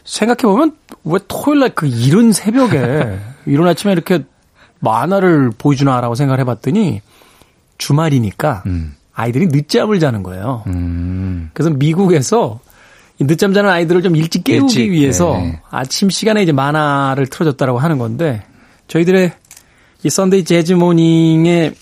생각해보면 0.04 0.76
왜 1.04 1.18
토요일 1.26 1.60
날 1.60 1.70
그 1.74 1.86
이른 1.86 2.32
새벽에 2.32 3.18
이른 3.46 3.66
아침에 3.66 3.92
이렇게 3.92 4.24
만화를 4.80 5.50
보여주나라고 5.56 6.14
생각을 6.14 6.40
해봤더니 6.40 7.00
주말이니까 7.78 8.62
음. 8.66 8.94
아이들이 9.14 9.46
늦잠을 9.46 10.00
자는 10.00 10.22
거예요. 10.22 10.64
음. 10.66 11.50
그래서 11.54 11.70
미국에서 11.70 12.60
늦잠 13.20 13.53
자는 13.53 13.70
아이들을 13.70 14.03
좀 14.03 14.16
일찍 14.16 14.44
깨우기 14.44 14.64
일찍, 14.64 14.90
위해서 14.90 15.38
네 15.38 15.61
아침 15.70 16.11
시간에 16.11 16.42
이제 16.42 16.53
만화를 16.53 17.27
틀어줬다라고 17.27 17.79
하는 17.79 17.98
건데 17.98 18.42
저희들의 18.88 19.33
이 20.03 20.11
Sunday 20.11 20.44
Jazz 20.44 20.72
Morning의 20.72 21.74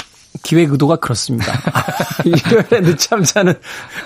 기획 0.42 0.72
의도가 0.72 0.96
그렇습니다. 0.96 1.52
일요일에 2.24 2.80
늦잠 2.82 3.22
자는 3.22 3.54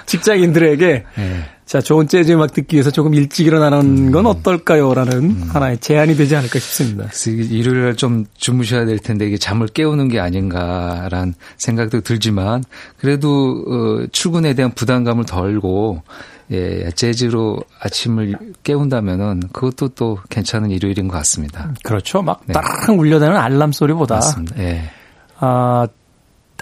직장인들에게 0.07 1.05
네. 1.17 1.45
자, 1.67 1.81
좋은 1.81 2.07
재즈 2.07 2.33
음악 2.33 2.53
듣기 2.53 2.77
위해서 2.77 2.91
조금 2.91 3.13
일찍 3.15 3.47
일어나는 3.47 4.13
건 4.13 4.25
음. 4.25 4.31
어떨까요? 4.31 4.95
라는 4.95 5.13
음. 5.13 5.49
하나의 5.53 5.79
제안이 5.79 6.17
되지 6.17 6.37
않을까 6.37 6.59
싶습니다. 6.61 7.09
일요일에 7.27 7.95
좀 7.95 8.25
주무셔야 8.37 8.85
될 8.85 8.99
텐데 8.99 9.27
이게 9.27 9.37
잠을 9.37 9.67
깨우는 9.67 10.09
게 10.09 10.21
아닌가라는 10.21 11.35
생각도 11.59 12.03
들지만 12.03 12.63
그래도 12.99 13.65
어, 13.67 14.07
출근에 14.13 14.55
대한 14.55 14.73
부담감을 14.73 15.25
덜고 15.25 16.03
예, 16.53 16.91
재즈로 16.91 17.59
아침을 17.81 18.39
깨운다면은 18.63 19.41
그것도 19.53 19.89
또 19.89 20.19
괜찮은 20.31 20.71
일요일인 20.71 21.09
것 21.09 21.17
같습니다. 21.19 21.73
그렇죠. 21.83 22.23
막 22.23 22.41
네. 22.47 22.53
따랑 22.53 22.99
울려대는 22.99 23.37
알람 23.37 23.73
소리보다 23.73 24.17
맞습니다. 24.17 24.59
예. 24.59 24.91
아, 25.39 25.87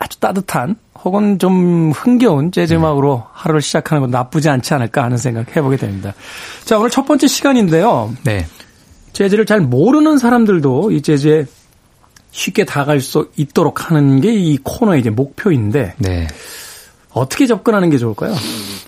아주 0.00 0.18
따뜻한 0.20 0.76
혹은 1.04 1.38
좀 1.38 1.92
흥겨운 1.92 2.50
재즈 2.50 2.74
음악으로 2.74 3.16
네. 3.16 3.22
하루를 3.32 3.60
시작하는 3.60 4.00
건 4.00 4.10
나쁘지 4.10 4.48
않지 4.48 4.72
않을까 4.74 5.04
하는 5.04 5.16
생각 5.18 5.54
해보게 5.54 5.76
됩니다. 5.76 6.14
자, 6.64 6.78
오늘 6.78 6.90
첫 6.90 7.04
번째 7.04 7.26
시간인데요. 7.26 8.14
네. 8.24 8.46
재즈를 9.12 9.46
잘 9.46 9.60
모르는 9.60 10.18
사람들도 10.18 10.90
이 10.92 11.02
재즈에 11.02 11.44
쉽게 12.30 12.64
다가갈 12.64 13.00
수 13.00 13.30
있도록 13.36 13.88
하는 13.90 14.20
게 14.20 14.32
이 14.32 14.58
코너의 14.62 15.00
이제 15.00 15.10
목표인데. 15.10 15.94
네. 15.98 16.26
어떻게 17.14 17.46
접근하는 17.46 17.90
게 17.90 17.98
좋을까요? 17.98 18.34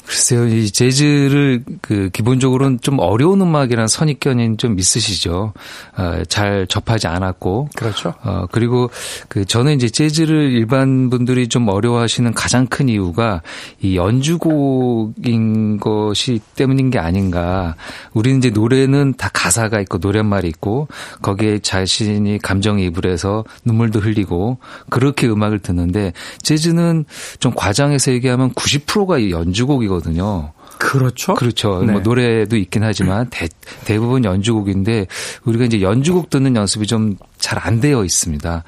글쎄요, 0.07 0.47
이 0.47 0.71
재즈를 0.71 1.65
그 1.81 2.11
기본적으로는 2.13 2.81
좀 2.81 2.99
어려운 3.01 3.41
음악이라는 3.41 3.89
선입견이 3.89 4.57
좀 4.57 4.79
있으시죠. 4.79 5.53
어, 5.97 6.23
잘 6.29 6.67
접하지 6.69 7.09
않았고. 7.09 7.71
그렇죠. 7.75 8.15
어, 8.23 8.47
그리고 8.53 8.89
그 9.29 9.45
저는 9.45 9.75
이제 9.75 9.89
재즈를 9.89 10.53
일반 10.53 11.11
분들이 11.11 11.49
좀 11.49 11.69
어려워하시는 11.69 12.35
가장 12.35 12.67
큰 12.67 12.89
이유가 12.89 13.43
이 13.81 13.97
연주곡인 13.97 15.79
것이 15.81 16.41
때문인 16.55 16.91
게 16.91 17.01
아닌가. 17.01 17.75
우리는 18.15 18.39
이제 18.39 18.51
노래는 18.51 19.15
다 19.19 19.29
가사가 19.33 19.81
있고 19.81 19.99
노랫말이 19.99 20.47
있고 20.49 20.87
거기에 21.21 21.59
자신이 21.59 22.39
감정이입을 22.39 23.07
해서 23.07 23.45
눈물도 23.65 24.01
흘리고 24.01 24.59
그렇게 24.89 25.27
음악을 25.27 25.59
듣는데 25.59 26.13
재즈는 26.43 27.07
좀 27.41 27.53
과장해서 27.55 28.13
얘기하면 28.17 28.53
90%가 28.55 29.31
연주곡이거든요. 29.31 30.53
그렇죠. 30.79 31.35
그렇죠. 31.35 31.69
뭐 31.71 31.85
네. 31.85 31.93
뭐 31.93 32.01
노래도 32.03 32.57
있긴 32.57 32.83
하지만 32.83 33.29
대, 33.31 33.49
대부분 33.87 34.25
연주곡인데 34.25 35.07
우리가 35.45 35.65
이제 35.65 35.81
연주곡 35.81 36.29
듣는 36.31 36.57
연습이 36.57 36.87
좀 36.87 37.17
잘 37.39 37.57
안 37.67 37.81
되어 37.81 38.05
있습니다. 38.05 38.65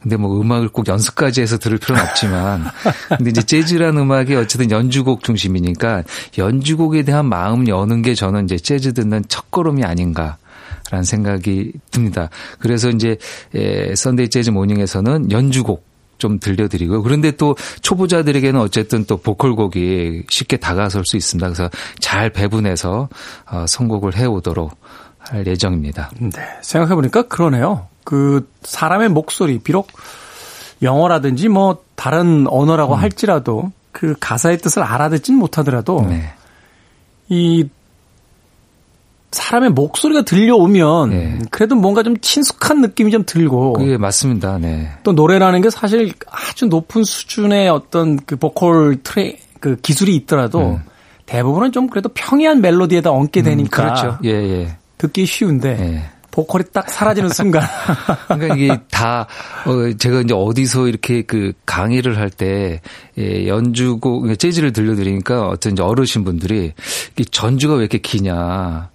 근데 0.00 0.16
뭐 0.16 0.40
음악을 0.40 0.68
꼭 0.68 0.88
연습까지 0.88 1.40
해서 1.42 1.58
들을 1.58 1.78
필요는 1.78 2.02
없지만 2.02 2.64
근데 3.16 3.30
이제 3.30 3.42
재즈라는 3.42 4.02
음악이 4.02 4.34
어쨌든 4.34 4.70
연주곡 4.70 5.22
중심이니까 5.22 6.04
연주곡에 6.38 7.02
대한 7.02 7.26
마음 7.26 7.68
여는 7.68 8.02
게 8.02 8.14
저는 8.14 8.44
이제 8.44 8.56
재즈 8.56 8.94
듣는 8.94 9.24
첫걸음이 9.28 9.84
아닌가. 9.84 10.38
라는 10.90 11.04
생각이 11.04 11.72
듭니다. 11.90 12.28
그래서 12.58 12.90
이제 12.90 13.16
에, 13.54 13.94
Sunday 13.94 14.28
Jazz 14.28 14.50
Morning에서는 14.50 15.30
연주곡 15.30 15.86
좀 16.22 16.38
들려드리고요. 16.38 17.02
그런데 17.02 17.32
또 17.32 17.56
초보자들에게는 17.80 18.60
어쨌든 18.60 19.04
또 19.06 19.16
보컬곡이 19.16 20.22
쉽게 20.28 20.56
다가설 20.56 21.04
수 21.04 21.16
있습니다. 21.16 21.48
그래서 21.48 21.68
잘 21.98 22.30
배분해서 22.30 23.08
어, 23.50 23.64
선곡을 23.66 24.16
해오도록 24.16 24.76
할 25.18 25.46
예정입니다. 25.48 26.10
네. 26.20 26.30
생각해보니까 26.60 27.22
그러네요. 27.22 27.88
그 28.04 28.48
사람의 28.62 29.08
목소리 29.08 29.58
비록 29.58 29.88
영어라든지 30.80 31.48
뭐 31.48 31.82
다른 31.96 32.46
언어라고 32.48 32.94
음. 32.94 33.00
할지라도 33.00 33.72
그 33.90 34.14
가사의 34.20 34.58
뜻을 34.58 34.82
알아듣진 34.84 35.36
못하더라도 35.36 36.06
네. 36.08 36.34
이 37.28 37.68
사람의 39.32 39.70
목소리가 39.70 40.22
들려오면 40.22 41.10
네. 41.10 41.38
그래도 41.50 41.74
뭔가 41.74 42.02
좀 42.02 42.16
친숙한 42.18 42.80
느낌이 42.80 43.10
좀 43.10 43.24
들고 43.26 43.72
그게 43.74 43.96
맞습니다. 43.96 44.58
네. 44.58 44.90
또 45.02 45.12
노래라는 45.12 45.62
게 45.62 45.70
사실 45.70 46.12
아주 46.30 46.66
높은 46.66 47.02
수준의 47.02 47.68
어떤 47.68 48.16
그 48.18 48.36
보컬 48.36 48.98
트레 49.02 49.38
그 49.58 49.76
기술이 49.76 50.14
있더라도 50.16 50.60
음. 50.60 50.82
대부분은 51.26 51.72
좀 51.72 51.88
그래도 51.88 52.10
평이한 52.10 52.60
멜로디에다 52.60 53.10
얹게 53.10 53.40
음, 53.40 53.44
되니까 53.44 53.82
음, 53.82 53.88
그렇죠. 53.88 54.18
예, 54.24 54.30
예. 54.30 54.76
듣기 54.98 55.24
쉬운데 55.24 55.68
예. 55.80 56.10
보컬이 56.32 56.64
딱 56.72 56.90
사라지는 56.90 57.28
순간. 57.28 57.62
그러니까 58.26 58.56
이게 58.56 58.80
다, 58.90 59.26
어, 59.66 59.92
제가 59.96 60.22
이제 60.22 60.34
어디서 60.34 60.88
이렇게 60.88 61.22
그 61.22 61.52
강의를 61.66 62.18
할 62.18 62.30
때, 62.30 62.80
예, 63.18 63.46
연주곡, 63.46 64.36
재즈를 64.38 64.72
들려드리니까 64.72 65.46
어떤 65.46 65.72
이제 65.72 65.82
어르신 65.82 66.24
분들이 66.24 66.72
전주가 67.30 67.74
왜 67.74 67.80
이렇게 67.80 67.98
기냐. 67.98 68.90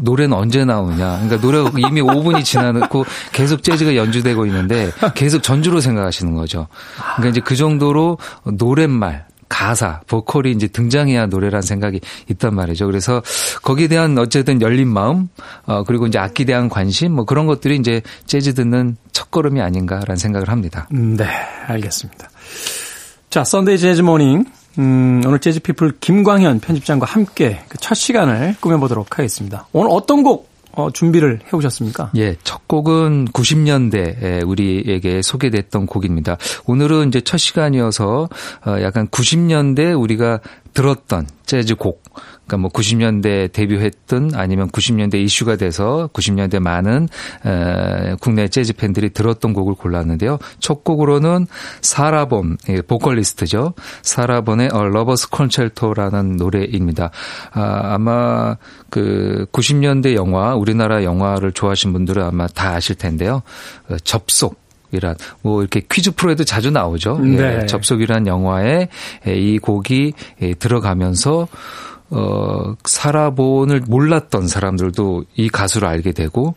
노래는 0.00 0.36
언제 0.36 0.64
나오냐. 0.64 1.20
그러니까 1.22 1.36
노래가 1.36 1.70
이미 1.88 2.00
5분이 2.02 2.44
지나고 2.44 3.04
계속 3.32 3.62
재즈가 3.62 3.96
연주되고 3.96 4.46
있는데 4.46 4.90
계속 5.14 5.42
전주로 5.42 5.80
생각하시는 5.80 6.34
거죠. 6.34 6.68
그러니까 7.16 7.28
이제 7.30 7.40
그 7.40 7.56
정도로 7.56 8.18
노랫말, 8.44 9.26
가사, 9.48 10.00
보컬이 10.06 10.50
이제 10.52 10.66
등장해야 10.66 11.26
노래란 11.26 11.60
생각이 11.60 12.00
있단 12.30 12.54
말이죠. 12.54 12.86
그래서 12.86 13.22
거기에 13.62 13.88
대한 13.88 14.16
어쨌든 14.18 14.62
열린 14.62 14.88
마음, 14.88 15.28
어, 15.66 15.84
그리고 15.84 16.06
이제 16.06 16.18
악기에 16.18 16.46
대한 16.46 16.70
관심, 16.70 17.12
뭐 17.12 17.24
그런 17.26 17.46
것들이 17.46 17.76
이제 17.76 18.00
재즈 18.26 18.54
듣는 18.54 18.96
첫걸음이 19.12 19.60
아닌가라는 19.60 20.16
생각을 20.16 20.48
합니다. 20.48 20.88
음, 20.94 21.16
네, 21.18 21.26
알겠습니다. 21.66 22.30
자, 23.28 23.44
Sunday 23.44 23.78
Jazz 23.78 24.00
Morning. 24.00 24.44
음, 24.78 25.22
오늘 25.26 25.38
재즈피플 25.38 25.98
김광현 26.00 26.60
편집장과 26.60 27.06
함께 27.06 27.60
그 27.68 27.78
첫 27.82 27.94
시간을 27.94 28.56
꾸며보도록 28.60 29.18
하겠습니다. 29.18 29.66
오늘 29.72 29.90
어떤 29.92 30.22
곡 30.22 30.50
어, 30.74 30.90
준비를 30.90 31.40
해오셨습니까? 31.52 32.12
예, 32.16 32.36
첫 32.44 32.66
곡은 32.66 33.26
90년대 33.28 34.48
우리에게 34.48 35.20
소개됐던 35.20 35.84
곡입니다. 35.86 36.38
오늘은 36.64 37.08
이제 37.08 37.20
첫 37.20 37.36
시간이어서 37.36 38.28
어, 38.66 38.76
약간 38.80 39.08
90년대 39.08 40.00
우리가 40.00 40.40
들었던 40.72 41.26
재즈 41.44 41.74
곡, 41.74 42.02
그러니까 42.52 42.56
뭐 42.58 42.70
90년대 42.70 43.52
데뷔했던 43.52 44.32
아니면 44.34 44.68
90년대 44.68 45.14
이슈가 45.14 45.56
돼서 45.56 46.10
90년대 46.12 46.60
많은 46.60 47.08
에, 47.46 48.14
국내 48.20 48.48
재즈 48.48 48.74
팬들이 48.74 49.10
들었던 49.10 49.54
곡을 49.54 49.74
골랐는데요. 49.74 50.38
첫 50.60 50.84
곡으로는 50.84 51.46
사라본 51.80 52.58
예, 52.68 52.82
보컬리스트죠. 52.82 53.72
사라본의 54.02 54.66
A 54.66 54.80
Lover's 54.80 55.34
Concerto라는 55.34 56.36
노래입니다. 56.36 57.10
아, 57.52 57.94
아마 57.94 58.56
그 58.90 59.46
90년대 59.52 60.14
영화 60.14 60.54
우리나라 60.54 61.04
영화를 61.04 61.52
좋아하신 61.52 61.92
분들은 61.92 62.22
아마 62.22 62.46
다 62.46 62.74
아실 62.74 62.96
텐데요. 62.96 63.42
어, 63.88 63.96
접속 64.04 64.60
이란 64.92 65.16
뭐 65.40 65.62
이렇게 65.62 65.80
퀴즈 65.90 66.10
프로에도 66.10 66.44
자주 66.44 66.70
나오죠. 66.70 67.18
예, 67.24 67.28
네. 67.28 67.58
예, 67.62 67.66
접속이란 67.66 68.26
영화에 68.26 68.88
이 69.26 69.58
곡이 69.58 70.12
예, 70.42 70.54
들어가면서 70.54 71.48
어, 72.14 72.74
사라본을 72.84 73.84
몰랐던 73.88 74.46
사람들도 74.46 75.24
이 75.36 75.48
가수를 75.48 75.88
알게 75.88 76.12
되고, 76.12 76.54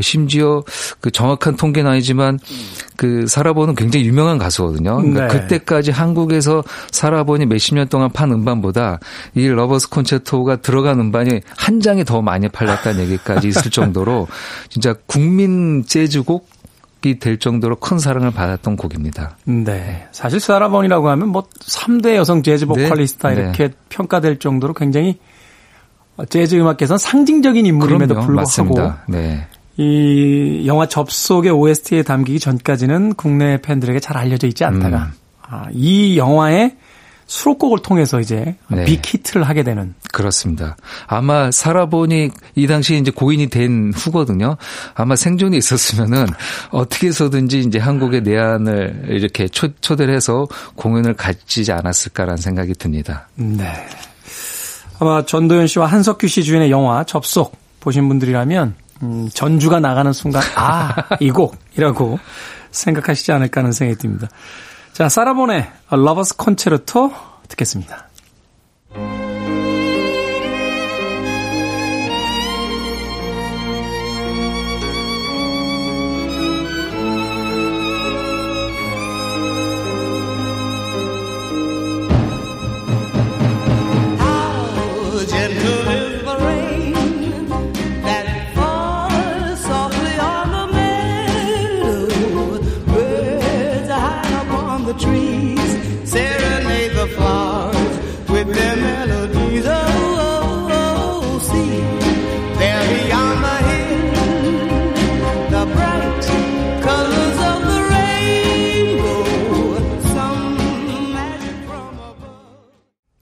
심지어 0.00 0.64
그 1.00 1.10
정확한 1.10 1.56
통계는 1.56 1.90
아니지만 1.90 2.38
그 2.96 3.26
사라본은 3.26 3.76
굉장히 3.76 4.06
유명한 4.06 4.38
가수거든요. 4.38 4.96
그러니까 4.96 5.28
네. 5.28 5.38
그때까지 5.38 5.92
한국에서 5.92 6.64
사라본이 6.90 7.46
몇십 7.46 7.74
년 7.74 7.88
동안 7.88 8.10
판 8.10 8.32
음반보다 8.32 8.98
이 9.34 9.46
Lover's 9.46 9.90
Concerto가 9.90 10.56
들어간 10.56 10.98
음반이 10.98 11.40
한 11.56 11.80
장이 11.80 12.04
더 12.04 12.20
많이 12.20 12.48
팔렸다는 12.48 13.04
얘기까지 13.04 13.48
있을 13.48 13.70
정도로 13.70 14.26
진짜 14.68 14.94
국민 15.06 15.84
재즈곡 15.84 16.48
될 17.20 17.38
정도로 17.38 17.76
큰 17.76 17.98
사랑을 17.98 18.32
받았던 18.32 18.76
곡입니다. 18.76 19.36
네. 19.44 20.06
사실 20.12 20.40
사라본이라고 20.40 21.08
하면 21.10 21.28
뭐 21.28 21.44
3대 21.60 22.16
여성 22.16 22.42
재즈 22.42 22.66
보컬리스타 22.66 23.30
네. 23.30 23.40
이렇게 23.40 23.68
네. 23.68 23.74
평가될 23.88 24.38
정도로 24.38 24.74
굉장히 24.74 25.18
재즈 26.28 26.56
음악계에서는 26.56 26.98
상징적인 26.98 27.64
인물임에도 27.66 28.14
그럼요. 28.14 28.44
불구하고 28.44 28.94
네. 29.08 29.46
이 29.76 30.64
영화 30.66 30.86
접속의 30.86 31.52
OST에 31.52 32.02
담기기 32.02 32.40
전까지는 32.40 33.14
국내 33.14 33.60
팬들에게 33.60 34.00
잘 34.00 34.16
알려져 34.16 34.46
있지 34.46 34.64
않다가 34.64 34.96
음. 34.96 35.12
아, 35.42 35.66
이 35.72 36.16
영화의 36.16 36.76
수록곡을 37.26 37.80
통해서 37.82 38.20
이제 38.20 38.56
네. 38.68 38.84
빅히트를 38.84 39.42
하게 39.42 39.64
되는. 39.64 39.94
그렇습니다. 40.12 40.76
아마 41.06 41.50
사라본이 41.50 42.30
이 42.54 42.66
당시에 42.66 42.98
이제 42.98 43.10
고인이 43.10 43.48
된 43.48 43.92
후거든요. 43.94 44.56
아마 44.94 45.16
생존이 45.16 45.56
있었으면은 45.56 46.26
어떻게 46.70 47.08
해서든지 47.08 47.60
이제 47.60 47.78
한국의 47.78 48.22
내한을 48.22 49.06
이렇게 49.08 49.48
초, 49.48 49.68
초대를 49.80 50.14
해서 50.14 50.46
공연을 50.76 51.14
가지지 51.14 51.72
않았을까라는 51.72 52.36
생각이 52.36 52.74
듭니다. 52.74 53.28
네. 53.34 53.72
아마 54.98 55.24
전도연 55.26 55.66
씨와 55.66 55.86
한석규 55.86 56.28
씨 56.28 56.42
주연의 56.44 56.70
영화 56.70 57.04
접속 57.04 57.56
보신 57.80 58.08
분들이라면 58.08 58.74
음, 59.02 59.28
전주가 59.34 59.80
나가는 59.80 60.12
순간 60.12 60.42
아, 60.54 60.94
이 61.20 61.30
곡이라고 61.30 62.18
생각하시지 62.70 63.32
않을까 63.32 63.60
하는 63.60 63.72
생각이 63.72 63.98
듭니다. 64.00 64.28
자, 64.96 65.10
사라본의 65.10 65.70
Lover's 65.90 66.36
Concerto 66.38 67.12
듣겠습니다. 67.48 68.05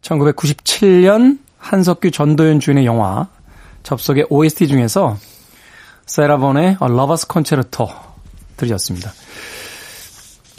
(1997년) 0.05 1.39
한석규 1.59 2.11
전도연 2.11 2.61
주연의 2.61 2.87
영화 2.87 3.29
접속의 3.83 4.27
OST 4.29 4.69
중에서 4.69 5.17
세라본의 6.07 6.77
Lover's 6.81 7.27
Concerto 7.27 7.89
들으셨습니다. 8.57 9.13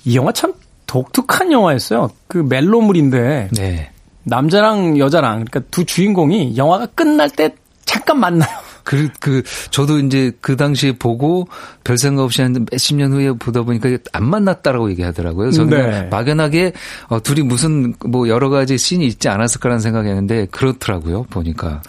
이 0.06 0.18
영화 0.18 0.32
참 0.32 0.54
독특한 0.88 1.52
영화였어요. 1.52 2.10
그 2.28 2.40
멜로물인데 2.40 3.50
네. 3.56 3.92
남자랑 4.24 4.98
여자랑 4.98 5.46
그러니까 5.46 5.62
두 5.72 5.86
주인공이 5.86 6.58
영화가 6.58 6.88
끝날 6.88 7.30
때 7.30 7.56
잠깐 7.86 8.20
만나요. 8.20 8.58
그, 8.86 9.10
그, 9.20 9.42
저도 9.72 10.00
이제 10.00 10.32
그 10.40 10.56
당시에 10.56 10.94
보고 10.94 11.50
별 11.84 11.98
생각 11.98 12.24
없이 12.24 12.42
한 12.42 12.66
몇십 12.72 12.96
년 12.96 13.12
후에 13.12 13.34
보다 13.34 13.64
보니까 13.64 13.90
안 14.14 14.24
만났다라고 14.30 14.90
얘기하더라고요. 14.92 15.52
저는 15.52 15.70
네. 15.92 16.04
막연하게 16.10 16.72
어, 17.08 17.22
둘이 17.22 17.42
무슨 17.42 17.94
뭐 18.08 18.30
여러 18.30 18.50
가지 18.50 18.78
씬이 18.78 19.06
있지 19.08 19.28
않았을까라는 19.28 19.80
생각했는데 19.82 20.46
그렇더라고요. 20.52 21.24
보니까. 21.24 21.82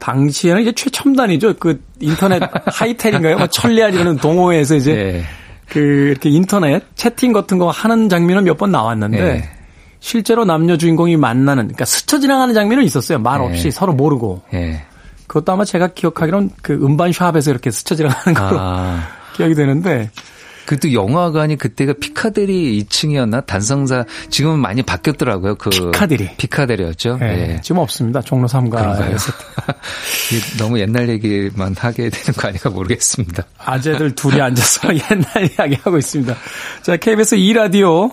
당시에는 0.00 0.62
이제 0.62 0.72
최첨단이죠. 0.72 1.54
그 1.58 1.80
인터넷 2.00 2.42
하이텔인가요? 2.66 3.38
뭐 3.38 3.46
천리안이라는 3.46 4.16
동호회에서 4.16 4.76
이제 4.76 4.94
네. 4.94 5.22
그 5.68 5.78
이렇게 5.78 6.30
인터넷 6.30 6.82
채팅 6.96 7.32
같은 7.32 7.58
거 7.58 7.70
하는 7.70 8.08
장면은 8.08 8.44
몇 8.44 8.56
번 8.58 8.72
나왔는데 8.72 9.22
네. 9.22 9.48
실제로 10.00 10.44
남녀 10.44 10.76
주인공이 10.76 11.16
만나는 11.16 11.64
그러니까 11.64 11.84
스쳐 11.84 12.18
지나가는 12.18 12.52
장면은 12.54 12.84
있었어요. 12.84 13.18
말 13.18 13.38
네. 13.40 13.46
없이 13.46 13.64
네. 13.64 13.70
서로 13.70 13.92
모르고. 13.92 14.42
네. 14.52 14.82
그것도 15.30 15.52
아마 15.52 15.64
제가 15.64 15.88
기억하기로는 15.88 16.50
그 16.60 16.72
음반 16.72 17.12
샵에서 17.12 17.52
이렇게 17.52 17.70
스쳐 17.70 17.94
지나가는 17.94 18.34
걸로 18.34 18.58
아. 18.58 19.00
기억이 19.36 19.54
되는데 19.54 20.10
그것도 20.66 20.92
영화관이 20.92 21.54
그때가 21.54 21.92
피카데리 22.00 22.84
2층이었나 22.84 23.46
단성사 23.46 24.06
지금은 24.28 24.58
많이 24.58 24.82
바뀌었더라고요. 24.82 25.54
그 25.54 25.70
피카데리. 25.70 26.36
피카데리였죠. 26.36 27.18
네, 27.18 27.46
네. 27.46 27.60
지금 27.62 27.78
없습니다. 27.78 28.20
종로 28.22 28.48
3가에서. 28.48 29.32
너무 30.58 30.80
옛날 30.80 31.08
얘기만 31.08 31.76
하게 31.78 32.10
되는 32.10 32.32
거 32.36 32.48
아닌가 32.48 32.70
모르겠습니다. 32.70 33.44
아재들 33.58 34.16
둘이 34.16 34.40
앉아서 34.40 34.88
옛날 34.94 35.48
이야기 35.56 35.76
하고 35.76 35.96
있습니다. 35.96 36.34
자, 36.82 36.96
KBS 36.96 37.36
2 37.36 37.52
라디오 37.52 38.10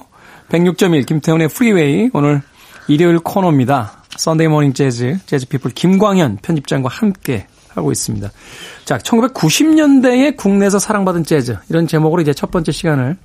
106.1 0.50 1.08
김태훈의 1.08 1.48
Freeway 1.48 2.12
오늘 2.14 2.44
일요일 2.88 3.18
코너입니다. 3.20 3.97
Sunday 4.16 4.48
Morning 4.48 4.74
Jazz, 4.74 5.20
재즈 5.26 5.48
피플 5.48 5.72
김광현 5.72 6.38
편집장과 6.42 6.90
함께 6.90 7.48
하고 7.70 7.92
있습니다. 7.92 8.32
자, 8.86 8.98
1990년대에 8.98 10.36
국내에서 10.36 10.80
사랑받은 10.80 11.24
재즈 11.24 11.58
이런 11.70 11.88
제목으로 11.88 12.22
이제 12.22 12.34
첫 12.34 12.52
번째 12.52 12.72
시간을 12.72 13.18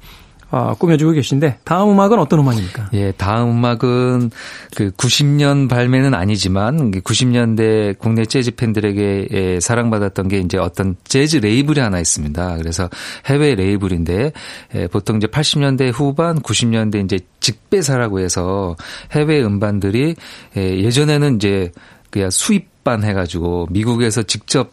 어, 0.53 0.75
꾸며주고 0.75 1.13
계신데 1.13 1.61
다음 1.65 1.93
음악은 1.93 2.19
어떤 2.19 2.41
음악입니까? 2.41 2.91
예, 2.93 3.11
다음 3.13 3.53
음악은 3.53 4.31
그 4.77 4.91
90년 4.91 5.67
발매는 5.67 6.13
아니지만 6.13 6.91
90년대 6.91 7.99
국내 7.99 8.27
재즈 8.27 8.55
팬들에게 8.57 9.29
예, 9.33 9.61
사랑받았던 9.61 10.29
게 10.29 10.41
이제 10.41 10.59
어떤 10.59 10.97
재즈 11.05 11.39
레이블이 11.39 11.81
하나 11.81 11.99
있습니다. 11.99 12.59
그래서 12.59 12.91
해외 13.25 13.55
레이블인데 13.55 14.33
예, 14.75 14.87
보통 14.89 15.17
이제 15.17 15.27
80년대 15.27 15.91
후반 15.91 16.39
90년대 16.39 17.03
이제 17.03 17.19
직배사라고 17.41 18.21
해서 18.21 18.77
해외 19.13 19.43
음반들이 19.43 20.17
예, 20.59 20.79
예전에는 20.83 21.37
이제 21.37 21.73
그냥 22.11 22.29
수입반 22.29 23.05
해가지고 23.05 23.69
미국에서 23.71 24.23
직접 24.23 24.71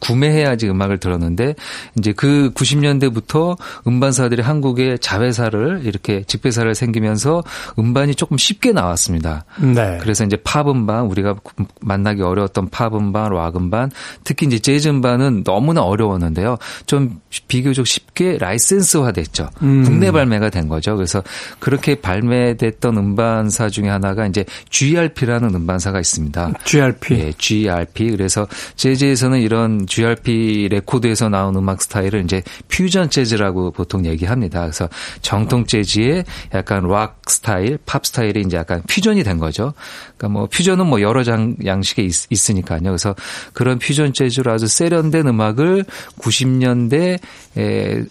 구매해야지 0.00 0.68
음악을 0.68 0.98
들었는데 0.98 1.54
이제 1.98 2.12
그 2.12 2.50
90년대부터 2.54 3.56
음반사들이 3.86 4.42
한국에 4.42 4.96
자회사를 4.98 5.82
이렇게 5.84 6.22
직배사를 6.22 6.72
생기면서 6.74 7.42
음반이 7.78 8.14
조금 8.14 8.36
쉽게 8.38 8.72
나왔습니다. 8.72 9.44
네. 9.58 9.98
그래서 10.00 10.24
이제 10.24 10.36
팝 10.42 10.68
음반 10.68 11.06
우리가 11.06 11.36
만나기 11.80 12.22
어려웠던 12.22 12.70
팝 12.70 12.94
음반, 12.94 13.32
락 13.32 13.56
음반, 13.56 13.90
특히 14.24 14.46
이제 14.46 14.58
재즈 14.58 14.88
음반은 14.88 15.44
너무나 15.44 15.82
어려웠는데요. 15.82 16.56
좀 16.86 17.20
비교적 17.48 17.86
쉽게 17.86 18.38
라이센스화 18.38 19.12
됐죠. 19.12 19.48
음. 19.62 19.84
국내 19.84 20.10
발매가 20.10 20.50
된 20.50 20.68
거죠. 20.68 20.96
그래서 20.96 21.22
그렇게 21.58 21.94
발매됐던 21.94 22.96
음반사 22.96 23.68
중에 23.68 23.88
하나가 23.88 24.26
이제 24.26 24.44
GRP라는 24.70 25.54
음반사가 25.54 26.00
있습니다. 26.00 26.52
GRP. 26.64 27.14
예, 27.14 27.32
GRP. 27.36 28.10
그래서 28.10 28.46
재즈에서는 28.76 29.40
이런 29.40 29.79
GRP 29.86 30.68
레코드에서 30.70 31.28
나온 31.28 31.56
음악 31.56 31.82
스타일을 31.82 32.24
이제 32.24 32.42
퓨전 32.68 33.10
재즈라고 33.10 33.70
보통 33.70 34.04
얘기합니다. 34.06 34.60
그래서 34.62 34.88
정통 35.22 35.66
재즈의 35.66 36.24
약간 36.54 36.86
락 36.88 37.20
스타일, 37.28 37.78
팝 37.86 38.04
스타일이 38.06 38.42
이제 38.42 38.56
약간 38.56 38.82
퓨전이 38.88 39.22
된 39.24 39.38
거죠. 39.38 39.74
그러니까 40.16 40.28
뭐 40.28 40.46
퓨전은 40.46 40.86
뭐 40.86 41.00
여러 41.00 41.22
장 41.22 41.56
양식에 41.64 42.02
있, 42.02 42.50
으니까요 42.50 42.82
그래서 42.82 43.14
그런 43.52 43.78
퓨전 43.78 44.12
재즈로 44.12 44.52
아주 44.52 44.66
세련된 44.66 45.26
음악을 45.26 45.84
90년대 46.18 47.18
에 47.56 48.04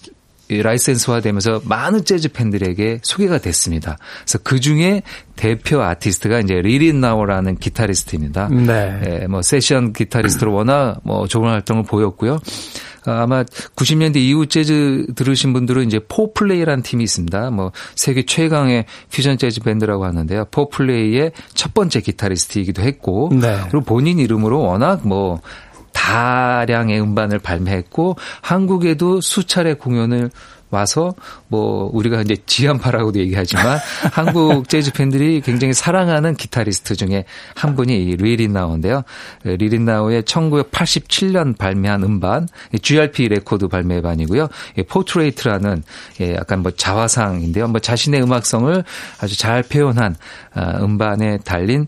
라이센스화 0.49 1.21
되면서 1.21 1.61
많은 1.65 2.03
재즈 2.03 2.29
팬들에게 2.31 2.99
소개가 3.03 3.37
됐습니다. 3.37 3.97
그래서 4.23 4.39
그 4.43 4.59
중에 4.59 5.03
대표 5.35 5.81
아티스트가 5.81 6.39
이제 6.39 6.55
리 6.55 6.99
릿나워라는 6.99 7.57
기타리스트입니다. 7.57 8.49
네. 8.49 8.99
예, 9.05 9.27
뭐 9.27 9.41
세션 9.41 9.93
기타리스트로 9.93 10.51
워낙 10.53 10.99
뭐 11.03 11.27
좋은 11.27 11.49
활동을 11.49 11.83
보였고요. 11.83 12.39
아마 13.05 13.43
90년대 13.43 14.17
이후 14.17 14.47
재즈 14.47 15.07
들으신 15.15 15.53
분들은 15.53 15.85
이제 15.87 15.99
포플레이라는 16.07 16.83
팀이 16.83 17.03
있습니다. 17.03 17.51
뭐 17.51 17.71
세계 17.95 18.25
최강의 18.25 18.85
퓨전 19.11 19.37
재즈 19.37 19.61
밴드라고 19.61 20.05
하는데요. 20.05 20.45
포플레이의 20.51 21.31
첫 21.53 21.73
번째 21.73 22.01
기타리스트이기도 22.01 22.81
했고 22.81 23.29
네. 23.31 23.57
그리고 23.69 23.81
본인 23.81 24.19
이름으로 24.19 24.59
워낙 24.59 25.07
뭐 25.07 25.39
다량의 25.99 27.01
음반을 27.01 27.39
발매했고 27.39 28.15
한국에도 28.41 29.19
수차례 29.19 29.73
공연을 29.73 30.31
와서 30.71 31.15
뭐 31.47 31.89
우리가 31.91 32.21
이제 32.21 32.37
지한파라고도 32.45 33.19
얘기하지만 33.19 33.79
한국 34.13 34.69
재즈 34.69 34.93
팬들이 34.93 35.41
굉장히 35.41 35.73
사랑하는 35.73 36.35
기타리스트 36.35 36.95
중에 36.95 37.25
한 37.55 37.75
분이 37.75 38.15
리 38.17 38.27
릿나워인데요. 38.27 39.01
리 39.43 39.57
릿나워의 39.57 40.23
1987년 40.23 41.57
발매한 41.57 42.03
음반 42.03 42.47
GRP 42.81 43.29
레코드 43.29 43.67
발매반이고요. 43.67 44.47
Portrait라는 44.87 45.83
예, 46.21 46.35
약간 46.35 46.61
뭐 46.61 46.71
자화상인데요. 46.71 47.67
뭐 47.67 47.79
자신의 47.79 48.21
음악성을 48.21 48.83
아주 49.21 49.37
잘 49.37 49.63
표현한 49.63 50.15
아, 50.53 50.77
음반에 50.81 51.39
달린 51.39 51.87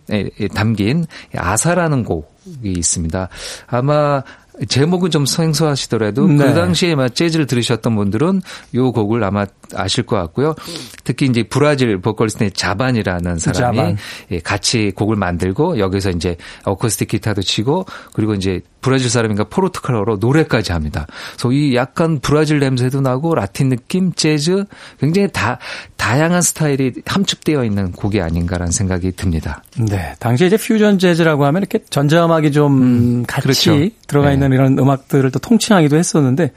담긴 0.56 1.06
Asa라는 1.36 2.04
곡이 2.04 2.31
있습니다. 2.64 3.30
아마 3.68 4.24
제목은 4.68 5.12
좀 5.12 5.26
생소하시더라도 5.26 6.28
그 6.28 6.32
네. 6.34 6.46
그 6.46 6.54
당시에 6.54 6.96
막 6.96 7.14
재즈를 7.14 7.46
들으셨던 7.48 7.96
분들은 7.96 8.42
요 8.76 8.92
곡을 8.92 9.24
아마 9.24 9.46
아실 9.74 10.06
것 10.06 10.18
같고요. 10.18 10.56
특히 11.04 11.26
이제 11.26 11.44
브라질 11.44 12.00
보컬리스트의 12.00 12.52
자반이라는 12.52 13.38
사람이 13.38 13.78
자반. 13.78 13.98
예, 14.32 14.40
같이 14.40 14.92
곡을 14.96 15.16
만들고 15.16 15.80
여기서 15.80 16.12
이제 16.12 16.38
어쿠스틱 16.66 17.08
기타도 17.10 17.42
치고 17.42 17.86
그리고 18.14 18.34
이제 18.34 18.62
브라질 18.82 19.10
사람인가 19.10 19.46
포르투갈어로 19.46 20.18
노래까지 20.18 20.72
합니다. 20.72 21.06
그래서 21.34 21.52
이 21.52 21.76
약간 21.76 22.20
브라질 22.20 22.60
냄새도 22.60 23.02
나고 23.02 23.36
라틴 23.36 23.70
느낌, 23.70 24.12
재즈 24.14 24.66
굉장히 25.00 25.30
다 25.32 25.60
다양한 25.98 26.42
스타일이 26.42 26.92
함축되어 27.06 27.64
있는 27.64 27.92
곡이 27.92 28.20
아닌가라는 28.20 28.72
생각이 28.72 29.12
듭니다. 29.12 29.64
네, 29.78 30.14
당시에 30.20 30.48
이제 30.48 30.58
퓨전 30.58 30.98
재즈라고 30.98 31.46
하면 31.46 31.62
이렇게 31.62 31.80
전자음악이 31.90 32.52
좀 32.52 32.82
음, 32.82 33.26
같이 33.28 33.44
그렇죠. 33.44 33.96
들어가 34.08 34.32
있는 34.32 34.50
네. 34.50 34.51
이런 34.54 34.78
음악들을 34.78 35.32
또 35.32 35.40
통칭하기도 35.40 35.96
했었는데 35.96 36.52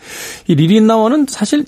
이 0.46 0.54
리 0.54 0.86
릿나워는 0.86 1.26
사실 1.28 1.64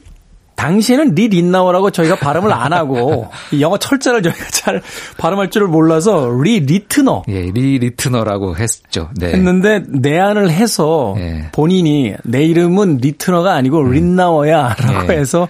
당시에는 0.56 1.14
리 1.14 1.28
릿나워라고 1.28 1.90
저희가 1.90 2.16
발음을 2.16 2.52
안 2.52 2.72
하고 2.72 3.28
영어 3.60 3.76
철자를 3.78 4.22
저희가 4.22 4.44
잘 4.50 4.82
발음할 5.18 5.50
줄을 5.50 5.68
몰라서 5.68 6.30
리 6.42 6.60
리트너. 6.60 7.24
예, 7.28 7.42
리 7.42 7.78
리트너라고 7.78 8.56
했죠. 8.56 9.10
네. 9.16 9.28
했는데 9.28 9.82
내한을 9.86 10.50
해서 10.50 11.14
예. 11.18 11.48
본인이 11.52 12.14
내 12.24 12.42
이름은 12.44 12.98
리트너가 12.98 13.52
아니고 13.52 13.80
음. 13.80 13.92
릿나워야라고 13.92 15.12
예. 15.12 15.18
해서 15.18 15.46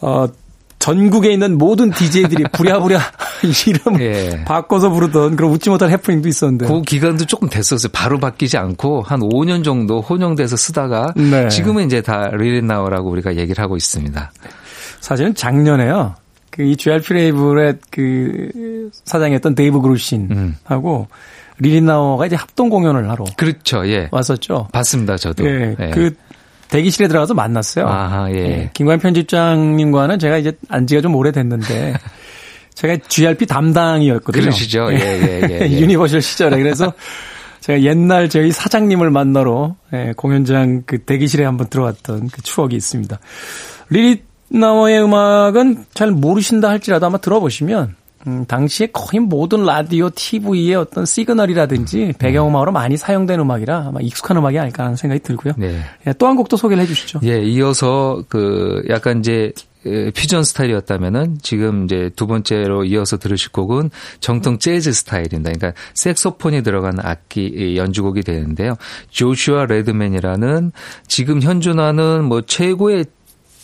어 0.00 0.26
전국에 0.88 1.32
있는 1.32 1.58
모든 1.58 1.90
DJ들이 1.90 2.44
부랴부랴 2.52 2.98
이름을 3.66 4.00
예. 4.00 4.44
바꿔서 4.44 4.88
부르던 4.88 5.36
그런 5.36 5.52
웃지 5.52 5.68
못할 5.68 5.90
해프닝도 5.90 6.28
있었는데. 6.28 6.66
그 6.66 6.80
기간도 6.80 7.26
조금 7.26 7.50
됐었어요. 7.50 7.90
바로 7.92 8.18
바뀌지 8.18 8.56
않고 8.56 9.02
한 9.02 9.20
5년 9.20 9.62
정도 9.64 10.00
혼용돼서 10.00 10.56
쓰다가 10.56 11.12
네. 11.14 11.48
지금은 11.48 11.86
이제 11.86 12.00
다 12.00 12.28
리 12.28 12.40
릿나워라고 12.40 13.10
우리가 13.10 13.36
얘기를 13.36 13.62
하고 13.62 13.76
있습니다. 13.76 14.32
사실은 15.00 15.34
작년에요. 15.34 16.14
그 16.50 16.69
이 16.69 16.76
GRP 16.76 17.14
레이블의 17.14 17.78
그 17.90 18.90
사장이었던 19.04 19.54
데이브 19.54 19.80
그루신하고 19.82 21.06
음. 21.10 21.14
리 21.58 21.69
릿나워가 21.69 22.26
이제 22.26 22.36
합동 22.36 22.68
공연을 22.70 23.10
하러 23.10 23.24
그렇죠. 23.36 23.86
예. 23.88 24.08
왔었죠. 24.10 24.68
봤습니다. 24.72 25.16
저도. 25.16 25.44
예. 25.46 25.76
예. 25.78 25.90
그 25.90 26.14
대기실에 26.70 27.08
들어가서 27.08 27.34
만났어요. 27.34 27.86
아하, 27.86 28.30
예. 28.30 28.36
예. 28.36 28.70
김광현 28.74 28.98
편집장님과는 28.98 30.18
제가 30.18 30.38
이제 30.38 30.52
안지가 30.68 31.00
좀 31.00 31.14
오래됐는데 31.14 31.94
제가 32.74 32.96
GRP 33.08 33.46
담당이었거든요. 33.46 34.42
그러시죠. 34.42 34.88
예, 34.92 34.98
예, 34.98 35.40
예. 35.48 35.58
예. 35.62 35.70
유니버셜 35.80 36.22
시절에. 36.22 36.58
그래서 36.58 36.92
제가 37.60 37.82
옛날 37.82 38.28
저희 38.28 38.52
사장님을 38.52 39.10
만나러 39.10 39.76
예, 39.92 40.12
공연장 40.16 40.82
그 40.86 40.98
대기실에 40.98 41.44
한번 41.44 41.68
들어왔던 41.68 42.28
그 42.28 42.42
추억이 42.42 42.76
있습니다. 42.76 43.18
리 43.90 44.22
릿나워의 44.50 45.02
음악은 45.02 45.84
잘 45.92 46.10
모르신다 46.10 46.68
할지라도 46.68 47.06
아마 47.06 47.18
들어보시면 47.18 47.96
음, 48.28 48.44
당시에 48.44 48.88
거의 48.92 49.20
모든 49.20 49.64
라디오, 49.64 50.10
TV의 50.10 50.74
어떤 50.74 51.06
시그널이라든지 51.06 52.12
배경음악으로 52.18 52.72
많이 52.72 52.96
사용된 52.96 53.40
음악이라 53.40 53.86
아마 53.88 54.00
익숙한 54.00 54.36
음악이 54.36 54.58
아닐까 54.58 54.84
하는 54.84 54.96
생각이 54.96 55.22
들고요. 55.22 55.54
네. 55.56 55.80
예, 56.06 56.12
또한 56.18 56.36
곡도 56.36 56.56
소개를 56.56 56.82
해 56.82 56.86
주시죠. 56.86 57.20
예, 57.24 57.40
이어서 57.40 58.22
그 58.28 58.82
약간 58.90 59.20
이제 59.20 59.52
퓨전 60.14 60.44
스타일이었다면은 60.44 61.38
지금 61.40 61.84
이제 61.84 62.10
두 62.14 62.26
번째로 62.26 62.84
이어서 62.84 63.16
들으실 63.16 63.52
곡은 63.52 63.90
정통 64.20 64.58
재즈 64.58 64.92
스타일입니다. 64.92 65.50
그러니까 65.52 65.72
색소폰이 65.94 66.62
들어간 66.62 66.98
악기 67.00 67.76
연주곡이 67.76 68.22
되는데요. 68.22 68.74
조슈아 69.10 69.66
레드맨이라는 69.66 70.72
지금 71.06 71.40
현존하는 71.40 72.24
뭐 72.24 72.42
최고의 72.42 73.06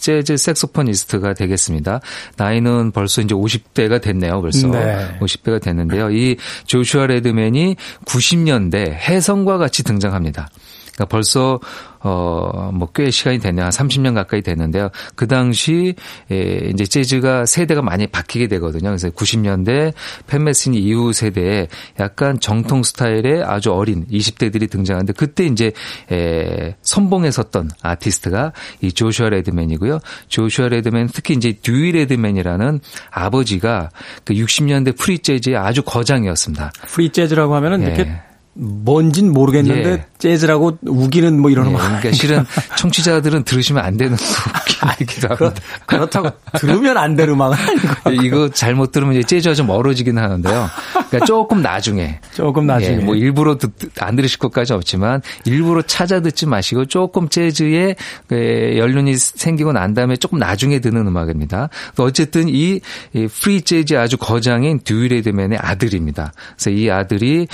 재즈 0.04 0.36
색소포니스트가 0.36 1.32
되겠습니다. 1.32 2.00
나이는 2.36 2.92
벌써 2.92 3.22
이제 3.22 3.34
50대가 3.34 4.02
됐네요. 4.02 4.42
벌써 4.42 4.68
네. 4.68 5.18
50대가 5.20 5.62
됐는데요. 5.62 6.10
이 6.10 6.36
조슈아 6.66 7.06
레드맨이 7.06 7.76
90년대 8.04 8.90
해성과 8.90 9.56
같이 9.56 9.82
등장합니다. 9.82 10.48
그러니까 10.94 11.04
벌써 11.06 11.60
어뭐 12.00 12.90
꽤 12.94 13.10
시간이 13.10 13.38
됐네요. 13.38 13.64
한 13.64 13.70
30년 13.70 14.14
가까이 14.14 14.42
됐는데요. 14.42 14.90
그 15.14 15.26
당시 15.26 15.94
에 16.30 16.70
이제 16.72 16.84
재즈가 16.84 17.46
세대가 17.46 17.82
많이 17.82 18.06
바뀌게 18.06 18.48
되거든요. 18.48 18.90
그래서 18.90 19.08
90년대 19.08 19.94
팬메스니 20.26 20.78
이후 20.78 21.12
세대에 21.12 21.68
약간 22.00 22.38
정통 22.38 22.82
스타일의 22.82 23.42
아주 23.44 23.72
어린 23.72 24.06
20대들이 24.08 24.70
등장하는데 24.70 25.14
그때 25.14 25.46
이제 25.46 25.72
에 26.12 26.76
선봉에 26.82 27.30
섰던 27.30 27.70
아티스트가 27.82 28.52
이 28.82 28.92
조슈아 28.92 29.30
레드맨이고요. 29.30 30.00
조슈아 30.28 30.68
레드맨 30.68 31.08
특히 31.12 31.34
이제 31.34 31.54
듀이 31.62 31.92
레드맨이라는 31.92 32.80
아버지가 33.10 33.88
그 34.24 34.34
60년대 34.34 34.98
프리 34.98 35.18
재즈의 35.18 35.56
아주 35.56 35.82
거장이었습니다. 35.82 36.72
프리 36.86 37.08
재즈라고 37.10 37.54
하면은 37.54 37.82
예. 37.82 37.86
이렇게 37.86 38.12
뭔진 38.54 39.32
모르겠는데 39.32 39.90
예. 39.90 40.06
재즈라고 40.18 40.78
우기는 40.86 41.40
뭐 41.40 41.50
이런 41.50 41.72
예, 41.72 41.76
그러니까 41.76 42.12
실은 42.12 42.46
청취자들은 42.78 43.44
들으시면 43.44 43.84
안 43.84 43.96
되는 43.96 44.16
곡이기도 44.96 45.28
합니다. 45.28 45.60
그렇 45.86 46.06
다고 46.06 46.30
들으면 46.58 46.96
안 46.96 47.16
되는 47.16 47.34
음악은 47.34 47.56
아니고 48.04 48.22
이거 48.22 48.48
잘못 48.48 48.92
들으면 48.92 49.16
이제 49.16 49.22
재즈가 49.26 49.54
좀 49.54 49.66
멀어지긴 49.66 50.18
하는데요. 50.18 50.68
그러니까 50.92 51.26
조금 51.26 51.62
나중에 51.62 52.20
조금 52.32 52.66
나중에 52.66 52.96
예, 52.96 53.00
뭐 53.00 53.16
일부러 53.16 53.58
듣, 53.58 53.72
안 54.00 54.14
들으실 54.14 54.38
것까지 54.38 54.72
없지만 54.72 55.20
일부러 55.44 55.82
찾아 55.82 56.20
듣지 56.20 56.46
마시고 56.46 56.86
조금 56.86 57.28
재즈에 57.28 57.96
그 58.28 58.74
연륜이 58.76 59.16
생기고 59.16 59.72
난 59.72 59.94
다음에 59.94 60.16
조금 60.16 60.38
나중에 60.38 60.78
듣는 60.78 61.06
음악입니다. 61.06 61.70
어쨌든 61.98 62.48
이, 62.48 62.80
이 63.14 63.26
프리 63.26 63.62
재즈 63.62 63.98
아주 63.98 64.16
거장인 64.16 64.80
듀이 64.84 65.08
레드맨의 65.08 65.58
아들입니다. 65.58 66.32
그래서 66.56 66.70
이 66.70 66.90
아들이 66.90 67.48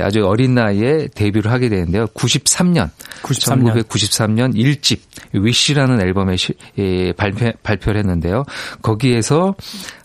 아주 0.00 0.26
어린 0.26 0.43
어린 0.44 0.54
나이에 0.54 1.08
데뷔를 1.14 1.50
하게 1.50 1.70
되는데요. 1.70 2.06
93년, 2.08 2.90
93년. 3.22 3.86
1993년 3.88 4.54
1집 4.54 5.00
Wish라는 5.32 6.00
앨범에 6.02 6.36
시, 6.36 6.52
예, 6.78 7.12
발표, 7.12 7.50
발표를 7.62 8.00
했는데요. 8.00 8.44
거기에서 8.82 9.54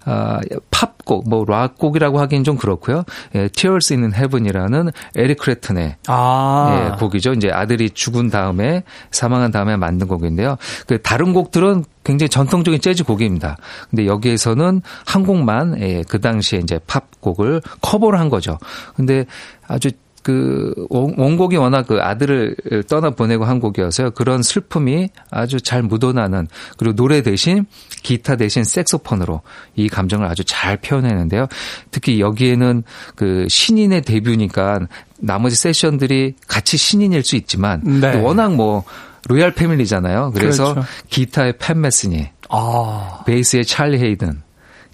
아, 0.06 0.39
팝곡, 0.71 1.30
뭐 1.30 1.43
락곡이라고 1.45 2.19
하긴 2.21 2.43
좀 2.45 2.56
그렇고요. 2.56 3.04
예, 3.36 3.49
Tears 3.49 3.93
in 3.93 4.13
Heaven이라는 4.13 4.91
에릭 5.15 5.39
클랩튼의 5.39 5.97
아. 6.08 6.93
예, 6.93 6.97
곡이죠. 6.97 7.34
이제 7.34 7.49
아들이 7.52 7.89
죽은 7.89 8.30
다음에 8.30 8.84
사망한 9.12 9.52
다음에 9.52 9.75
만든 9.75 10.08
곡인데요. 10.08 10.56
그 10.88 11.02
다른 11.02 11.34
곡들은 11.34 11.84
굉장히 12.04 12.30
전통적인 12.30 12.80
재즈 12.80 13.04
곡입니다. 13.04 13.58
근데 13.89 14.08
여기에서는 14.08 14.82
한 15.06 15.25
곡만 15.25 15.82
예, 15.82 16.04
그 16.08 16.21
당시에 16.21 16.60
이제 16.60 16.80
팝곡을 16.88 17.62
커버를 17.82 18.19
한 18.19 18.30
거죠. 18.30 18.58
근데 18.95 19.25
아주 19.67 19.91
그 20.23 20.73
원곡이 20.89 21.55
워낙 21.58 21.88
그 21.88 21.99
아들을 22.01 22.55
떠나 22.88 23.12
보내고 23.12 23.45
한 23.45 23.60
곡이어서요. 23.60 24.12
그런 24.12 24.43
슬픔이 24.43 25.10
아주 25.32 25.62
잘 25.62 25.82
묻어나는 25.82 26.47
그리고 26.77 26.95
노래 26.95 27.21
대신 27.21 27.65
기타 28.03 28.36
대신 28.36 28.63
색소폰으로 28.63 29.41
이 29.75 29.88
감정을 29.89 30.27
아주 30.27 30.43
잘 30.45 30.77
표현했는데요. 30.77 31.47
특히 31.91 32.19
여기에는 32.19 32.84
그 33.15 33.45
신인의 33.49 34.01
데뷔니까 34.01 34.82
나머지 35.19 35.55
세션들이 35.55 36.36
같이 36.47 36.77
신인일 36.77 37.23
수 37.23 37.36
있지만 37.36 37.82
네. 37.84 38.15
워낙 38.17 38.55
뭐 38.55 38.84
royal 39.28 39.54
family잖아요. 39.54 40.32
그래서 40.34 40.73
그렇죠. 40.73 40.89
기타의 41.10 41.58
팻 41.60 41.82
메스니, 41.82 42.29
아. 42.49 43.23
베이스의 43.25 43.65
찰리 43.65 43.99
헤이든, 43.99 44.41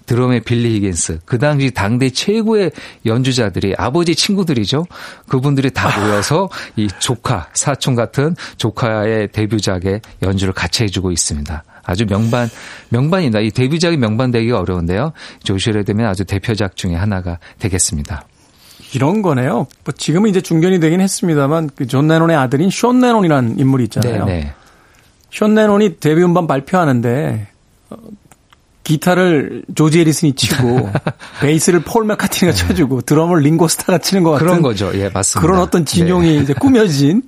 드럼의 0.06 0.40
빌리 0.40 0.76
히긴스, 0.76 1.20
그 1.24 1.38
당시 1.38 1.70
당대 1.72 2.08
최고의 2.10 2.70
연주자들이 3.04 3.74
아버지 3.76 4.14
친구들이죠. 4.14 4.86
그분들이 5.28 5.70
다 5.70 5.88
모여서 6.00 6.48
이 6.76 6.88
조카, 6.98 7.48
사촌 7.52 7.94
같은 7.94 8.34
조카의 8.56 9.32
데뷔작에 9.32 10.00
연주를 10.22 10.52
같이 10.54 10.84
해주고 10.84 11.10
있습니다. 11.10 11.64
아주 11.84 12.04
명반, 12.06 12.48
명반이다. 12.88 13.40
이 13.40 13.50
데뷔작이 13.50 13.96
명반되기가 13.96 14.58
어려운데요. 14.58 15.12
조슈아 15.44 15.84
레드맨 15.84 16.06
아주 16.06 16.24
대표작 16.24 16.76
중에 16.76 16.94
하나가 16.94 17.38
되겠습니다. 17.58 18.24
이런 18.94 19.22
거네요. 19.22 19.66
뭐 19.84 19.94
지금은 19.96 20.30
이제 20.30 20.40
중견이 20.40 20.80
되긴 20.80 21.00
했습니다만 21.00 21.70
그 21.76 21.86
존 21.86 22.08
레논의 22.08 22.36
아들인 22.36 22.70
숀 22.70 22.92
레논이라는 22.92 23.58
인물이 23.58 23.84
있잖아요. 23.84 24.24
네네. 24.24 24.52
숀 25.30 25.46
레논이 25.48 25.98
데뷔 25.98 26.22
음반 26.22 26.46
발표하는데 26.46 27.48
기타를 28.86 29.64
조지 29.74 30.00
해리슨이 30.00 30.34
치고 30.34 30.90
베이스를 31.42 31.80
폴 31.80 32.04
매카트니가 32.06 32.56
네. 32.56 32.66
쳐주고 32.68 33.00
드럼을 33.00 33.40
링고 33.40 33.67
스타가 33.67 33.98
치는 33.98 34.22
것 34.22 34.30
같은 34.30 34.46
그런 34.46 34.62
거죠. 34.62 34.92
예, 34.94 35.08
맞습니다. 35.08 35.40
그런 35.40 35.60
어떤 35.60 35.84
진용이 35.84 36.36
네. 36.36 36.42
이제 36.42 36.54
꾸며진 36.54 37.22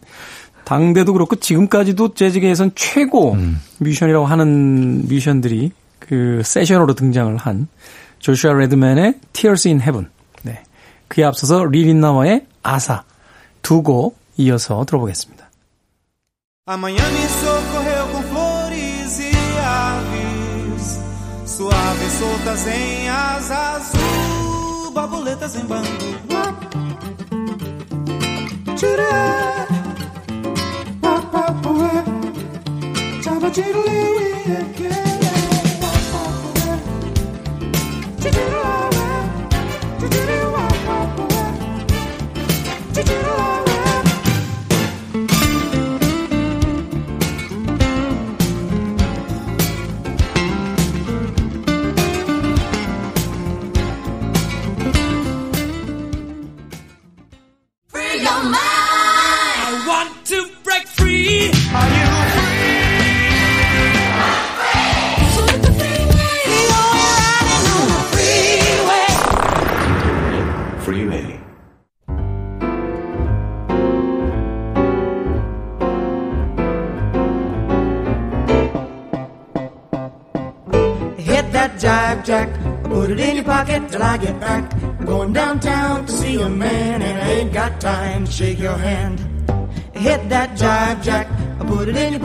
당대도 0.62 1.12
그렇고 1.14 1.34
지금까지도 1.34 2.14
재즈계에선 2.14 2.72
최고 2.76 3.32
음. 3.32 3.60
뮤지션이라고 3.78 4.24
하는 4.24 5.08
뮤지션들이 5.08 5.72
그 5.98 6.42
세션으로 6.44 6.94
등장을 6.94 7.36
한 7.36 7.66
조슈아 8.20 8.52
레드맨의 8.52 9.14
Tears 9.32 9.66
in 9.66 9.80
Heaven. 9.80 10.08
네. 10.42 10.62
그에 11.08 11.24
앞서서 11.24 11.64
리 11.64 11.78
릿나워의 11.78 12.46
Asa 12.62 13.02
두 13.62 13.82
곡 13.82 14.16
이어서 14.36 14.84
들어보겠습니다. 14.86 15.50
Soltas 22.18 22.66
em 22.66 23.08
asa 23.08 23.76
azul, 23.76 24.90
borboletas 24.90 25.54
em 25.54 25.64
bando. 25.64 25.88
Tira, 28.76 29.66
papapué, 31.00 32.04
tchaba 33.22 33.50
tiruli, 33.50 35.17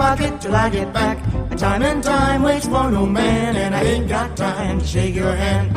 pocket 0.02 0.40
till 0.40 0.54
I 0.54 0.68
get 0.70 0.92
back. 0.92 1.18
Time 1.56 1.82
and 1.82 2.02
time 2.02 2.42
waits 2.42 2.66
for 2.66 2.90
no 2.90 3.06
man, 3.06 3.56
and 3.56 3.74
I 3.74 3.82
ain't 3.82 4.08
got 4.08 4.36
time 4.36 4.80
to 4.80 4.86
shake 4.86 5.14
your 5.14 5.34
hand. 5.34 5.70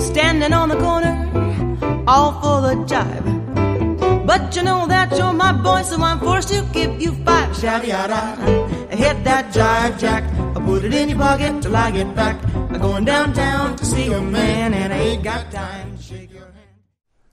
Standing 0.00 0.52
on 0.52 0.68
the 0.68 0.76
corner, 0.76 1.14
all 2.06 2.32
for 2.40 2.60
the 2.60 2.74
jive. 2.84 4.26
But 4.26 4.54
you 4.56 4.62
know 4.62 4.86
that 4.86 5.16
you're 5.16 5.32
my 5.32 5.52
boy, 5.52 5.82
so 5.82 6.00
I'm 6.02 6.20
forced 6.20 6.48
to 6.48 6.64
give 6.72 7.00
you 7.00 7.12
five. 7.24 7.56
Shabby 7.56 7.88
yada. 7.88 8.36
Hit 8.90 9.24
that 9.24 9.52
jive 9.52 9.98
jack, 9.98 10.24
I 10.56 10.60
put 10.64 10.84
it 10.84 10.94
in 10.94 11.08
your 11.08 11.18
pocket 11.18 11.62
till 11.62 11.76
I 11.76 11.90
get 11.90 12.14
back. 12.14 12.36
Going 12.80 13.04
downtown 13.04 13.76
to 13.76 13.84
see 13.84 14.10
a 14.10 14.20
man 14.22 14.72
and 14.72 14.90
I 14.90 14.96
ain't 14.96 15.22
got 15.22 15.50
time 15.50 15.96
to 15.96 16.02
shake 16.02 16.32
your 16.32 16.44
hand. 16.44 16.56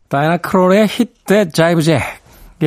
다이나 0.10 0.38
크롤의 0.38 0.88
Hit 0.88 1.26
That 1.28 1.54
Jive 1.54 1.82
Jack에 1.82 2.21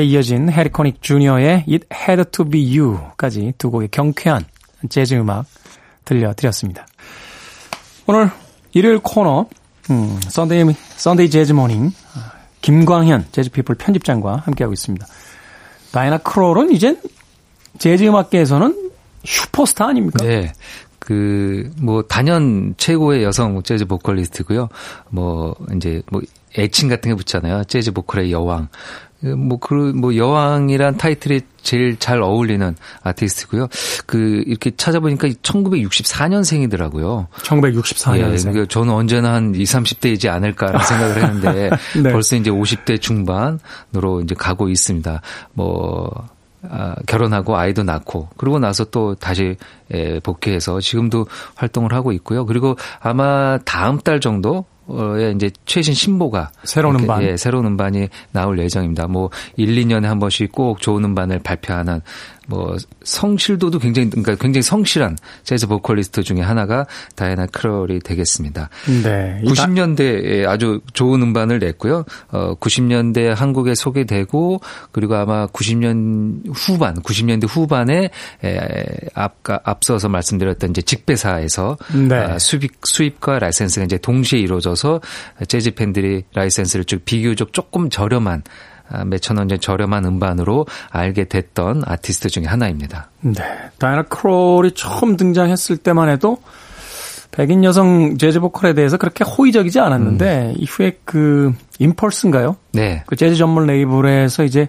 이어진 0.03 0.51
해리 0.51 0.69
코닉 0.69 1.01
주니어의 1.01 1.65
It 1.67 1.87
Had 1.93 2.23
To 2.31 2.45
Be 2.45 2.79
You까지 2.79 3.53
두 3.57 3.71
곡의 3.71 3.89
경쾌한 3.89 4.45
재즈 4.89 5.15
음악 5.15 5.45
들려드렸습니다. 6.03 6.85
오늘 8.07 8.29
일요일 8.73 8.99
코너 8.99 9.47
음, 9.89 10.19
Sunday, 10.27 10.63
Sunday 10.97 11.29
재즈 11.29 11.53
morning 11.53 11.91
김광현 12.61 13.27
재즈피플 13.31 13.75
편집장과 13.75 14.37
함께하고 14.37 14.73
있습니다. 14.73 15.05
다이나 15.91 16.17
크롤은 16.17 16.71
이젠 16.71 16.99
재즈 17.77 18.03
음악계에서는 18.05 18.91
슈퍼스타 19.23 19.87
아닙니까? 19.87 20.23
네. 20.23 20.51
그, 20.99 21.71
뭐, 21.79 22.01
단연 22.01 22.73
최고의 22.77 23.23
여성 23.23 23.61
재즈 23.61 23.85
보컬리스트고요. 23.85 24.69
뭐, 25.09 25.55
이제, 25.75 26.01
뭐, 26.09 26.21
애칭 26.57 26.89
같은 26.89 27.11
게 27.11 27.15
붙잖아요. 27.15 27.65
재즈 27.65 27.91
보컬의 27.91 28.31
여왕. 28.31 28.69
뭐, 29.33 29.57
그, 29.59 29.73
뭐, 29.73 30.15
여왕이란 30.15 30.97
타이틀이 30.97 31.41
제일 31.61 31.97
잘 31.97 32.21
어울리는 32.21 32.75
아티스트고요. 33.03 33.67
그, 34.05 34.43
이렇게 34.45 34.71
찾아보니까 34.75 35.27
1964년생이더라고요. 35.29 37.27
1964년생. 37.43 38.57
예, 38.57 38.65
저는 38.67 38.93
언제나 38.93 39.33
한 39.33 39.55
20, 39.55 39.79
30대이지 39.79 40.29
않을까라는 40.29 40.79
생각을 40.85 41.23
했는데, 41.23 41.69
네. 42.01 42.11
벌써 42.11 42.35
이제 42.35 42.51
50대 42.51 43.01
중반으로 43.01 44.21
이제 44.23 44.35
가고 44.35 44.69
있습니다. 44.69 45.21
뭐, 45.53 46.11
아, 46.69 46.95
결혼하고 47.05 47.57
아이도 47.57 47.83
낳고 47.83 48.29
그러고 48.37 48.59
나서 48.59 48.85
또 48.85 49.15
다시 49.15 49.55
에, 49.91 50.19
복귀해서 50.19 50.79
지금도 50.79 51.27
활동을 51.55 51.93
하고 51.93 52.11
있고요. 52.11 52.45
그리고 52.45 52.75
아마 52.99 53.59
다음 53.65 53.99
달 53.99 54.19
정도 54.19 54.65
어 54.87 55.17
이제 55.35 55.49
최신 55.65 55.93
신보가 55.93 56.51
새로운 56.63 56.99
음반 56.99 57.23
예, 57.23 57.37
새로운 57.37 57.65
음반이 57.65 58.07
나올 58.31 58.59
예정입니다. 58.59 59.07
뭐 59.07 59.29
1, 59.57 59.67
2년에 59.75 60.03
한 60.03 60.19
번씩 60.19 60.51
꼭 60.51 60.79
좋은 60.79 61.03
음반을 61.03 61.39
발표하는 61.39 62.01
뭐 62.47 62.75
성실도도 63.03 63.79
굉장히 63.79 64.09
그러니까 64.09 64.35
굉장히 64.35 64.61
성실한 64.61 65.17
재즈 65.43 65.67
보컬리스트 65.67 66.23
중에 66.23 66.41
하나가 66.41 66.85
다이나 67.15 67.45
크롤이 67.47 67.99
되겠습니다. 67.99 68.69
네. 69.03 69.41
90년대에 69.45 70.47
아주 70.47 70.81
좋은 70.93 71.21
음반을 71.21 71.59
냈고요. 71.59 72.05
어 72.31 72.55
90년대 72.55 73.33
한국에 73.35 73.75
소개되고 73.75 74.61
그리고 74.91 75.15
아마 75.15 75.47
90년 75.47 76.43
후반, 76.53 76.95
90년대 77.01 77.47
후반에 77.47 78.09
에, 78.43 78.59
앞가 79.13 79.59
앞서서 79.63 80.09
말씀드렸던 80.09 80.71
이제 80.71 80.81
직배사에서 80.81 81.77
네. 82.07 82.15
아, 82.15 82.39
수입 82.39 82.71
수입과 82.83 83.39
라이센스가 83.39 83.85
이제 83.85 83.97
동시에 83.97 84.39
이루어져서 84.39 85.01
재즈 85.47 85.71
팬들이 85.75 86.23
라이센스를 86.33 86.85
쭉 86.85 87.03
비교적 87.05 87.53
조금 87.53 87.89
저렴한 87.89 88.43
아, 88.45 88.74
몇천 89.05 89.37
원 89.37 89.47
전 89.47 89.59
저렴한 89.59 90.05
음반으로 90.05 90.65
알게 90.89 91.25
됐던 91.25 91.83
아티스트 91.85 92.29
중에 92.29 92.45
하나입니다. 92.45 93.09
네. 93.21 93.33
다이나 93.77 94.03
크롤이 94.03 94.73
처음 94.75 95.17
등장했을 95.17 95.77
때만 95.77 96.09
해도 96.09 96.37
백인 97.31 97.63
여성 97.63 98.17
재즈 98.17 98.39
보컬에 98.39 98.73
대해서 98.73 98.97
그렇게 98.97 99.23
호의적이지 99.25 99.79
않았는데 99.79 100.47
음. 100.47 100.53
이후에 100.57 100.99
그 101.03 101.53
임펄스인가요? 101.79 102.55
네. 102.71 103.03
그 103.07 103.15
재즈 103.15 103.35
전문 103.35 103.65
레이블에서 103.65 104.43
이제 104.43 104.67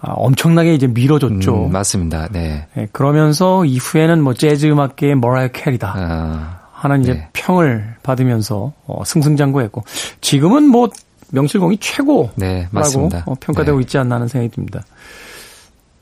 아, 0.00 0.12
엄청나게 0.12 0.74
이제 0.74 0.86
밀어줬죠. 0.86 1.66
음, 1.66 1.72
맞습니다. 1.72 2.28
네. 2.30 2.66
네. 2.74 2.86
그러면서 2.92 3.64
이후에는 3.64 4.22
뭐 4.22 4.34
재즈 4.34 4.66
음악계의 4.66 5.16
머라이어 5.16 5.48
캐리다. 5.48 5.94
아, 5.96 6.60
하는 6.72 7.00
이제 7.00 7.14
네. 7.14 7.28
평을 7.32 7.94
받으면서 8.02 8.74
어, 8.86 9.02
승승장구했고 9.04 9.84
지금은 10.20 10.64
뭐 10.68 10.90
명실공히 11.32 11.78
최고라고 11.78 12.32
네, 12.36 12.68
어, 13.26 13.34
평가되고 13.40 13.78
네. 13.78 13.82
있지 13.82 13.98
않나 13.98 14.16
하는 14.16 14.28
생각이 14.28 14.54
듭니다. 14.54 14.84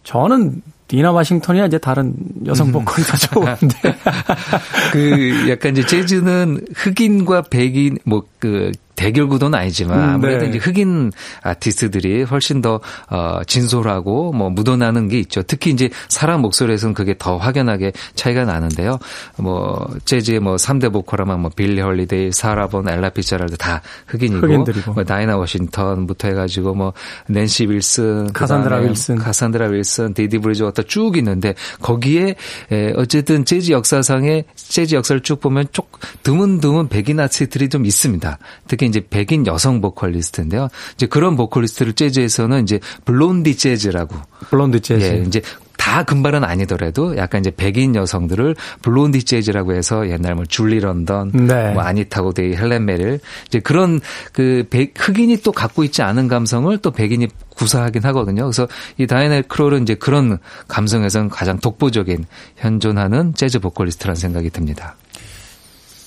저는 0.02 0.62
디나 0.86 1.12
와싱턴이나 1.12 1.66
이제 1.66 1.78
다른 1.78 2.14
여성 2.44 2.68
음. 2.68 2.72
보컬이 2.72 3.06
더 3.06 3.16
좋은데. 3.16 3.96
그 4.92 5.50
약간 5.50 5.72
이제 5.72 5.86
재즈는 5.86 6.66
흑인과 6.74 7.42
백인 7.50 7.98
뭐 8.04 8.24
그 8.44 8.72
대결 8.96 9.28
구도는 9.28 9.58
아니지만 9.58 9.98
음, 9.98 10.14
아무래도 10.14 10.44
네. 10.44 10.50
이제 10.50 10.58
흑인 10.58 11.12
아티스트들이 11.42 12.22
훨씬 12.22 12.60
더 12.60 12.80
어, 13.08 13.40
진솔하고 13.46 14.32
뭐 14.32 14.50
묻어나는 14.50 15.08
게 15.08 15.18
있죠. 15.20 15.42
특히 15.42 15.70
이제 15.70 15.90
사람 16.08 16.40
목소리에서는 16.42 16.94
그게 16.94 17.14
더 17.18 17.36
확연하게 17.36 17.92
차이가 18.14 18.44
나는데요. 18.44 18.98
뭐 19.38 19.88
재즈의 20.04 20.40
뭐 20.40 20.56
3대 20.56 20.92
보컬하면 20.92 21.40
뭐 21.40 21.50
빌리 21.54 21.80
홀리데이, 21.80 22.32
사라 22.32 22.60
본, 22.60 22.88
엘라 22.88 23.10
피츠제럴드 23.10 23.56
다 23.56 23.82
흑인이고 24.06 24.46
흑인들이고. 24.46 24.92
뭐 24.94 25.04
다이나 25.04 25.36
워싱턴부터 25.36 26.28
해 26.28 26.34
가지고 26.34 26.74
뭐 26.74 26.92
낸시 27.26 27.66
윌슨, 27.66 28.32
카산드라 28.32 28.78
윌슨, 28.78 29.16
카산드라 29.16 29.66
윌슨, 29.66 30.14
디디 30.14 30.38
브리즈워터 30.38 30.82
쭉 30.84 31.16
있는데 31.16 31.54
거기에 31.80 32.36
에, 32.70 32.92
어쨌든 32.96 33.44
재즈 33.44 33.72
역사상의 33.72 34.44
재즈 34.54 34.94
역사를 34.94 35.20
쭉 35.22 35.40
보면 35.40 35.66
쭉 35.72 35.90
드문드문 36.22 36.88
백인 36.88 37.20
아티스트들이 37.20 37.68
좀 37.68 37.84
있습니다. 37.86 38.38
특히 38.68 38.83
특히 38.84 38.88
이제 38.88 39.02
백인 39.08 39.46
여성 39.46 39.80
보컬리스트인데요. 39.80 40.68
이제 40.94 41.06
그런 41.06 41.36
보컬리스트를 41.36 41.94
재즈에서는 41.94 42.62
이제 42.62 42.80
blondie 43.04 43.56
재즈라고. 43.56 44.16
blondie 44.50 44.80
재즈. 44.80 45.04
예, 45.04 45.24
이제 45.26 45.40
다 45.76 46.02
금발은 46.02 46.44
아니더라도 46.44 47.16
약간 47.16 47.40
이제 47.40 47.50
백인 47.50 47.94
여성들을 47.94 48.56
blondie 48.82 49.24
재즈라고 49.24 49.74
해서 49.74 50.08
옛날 50.08 50.34
뭐 50.34 50.44
줄리 50.44 50.80
런던, 50.80 51.30
네. 51.32 51.72
뭐 51.72 51.82
아니타 51.82 52.22
오데이, 52.22 52.54
헬렌 52.54 52.84
메릴 52.84 53.20
이제 53.46 53.60
그런 53.60 54.00
그 54.32 54.66
백, 54.70 54.94
흑인이 54.96 55.42
또 55.42 55.52
갖고 55.52 55.84
있지 55.84 56.02
않은 56.02 56.28
감성을 56.28 56.76
또 56.78 56.90
백인이 56.90 57.28
구사하긴 57.56 58.02
하거든요. 58.04 58.44
그래서 58.44 58.66
이 58.98 59.06
다이나 59.06 59.42
크롤은 59.42 59.82
이제 59.82 59.94
그런 59.94 60.38
감성에서는 60.68 61.28
가장 61.28 61.58
독보적인 61.58 62.24
현존하는 62.56 63.34
재즈 63.34 63.58
보컬리스트라는 63.60 64.16
생각이 64.16 64.50
듭니다. 64.50 64.96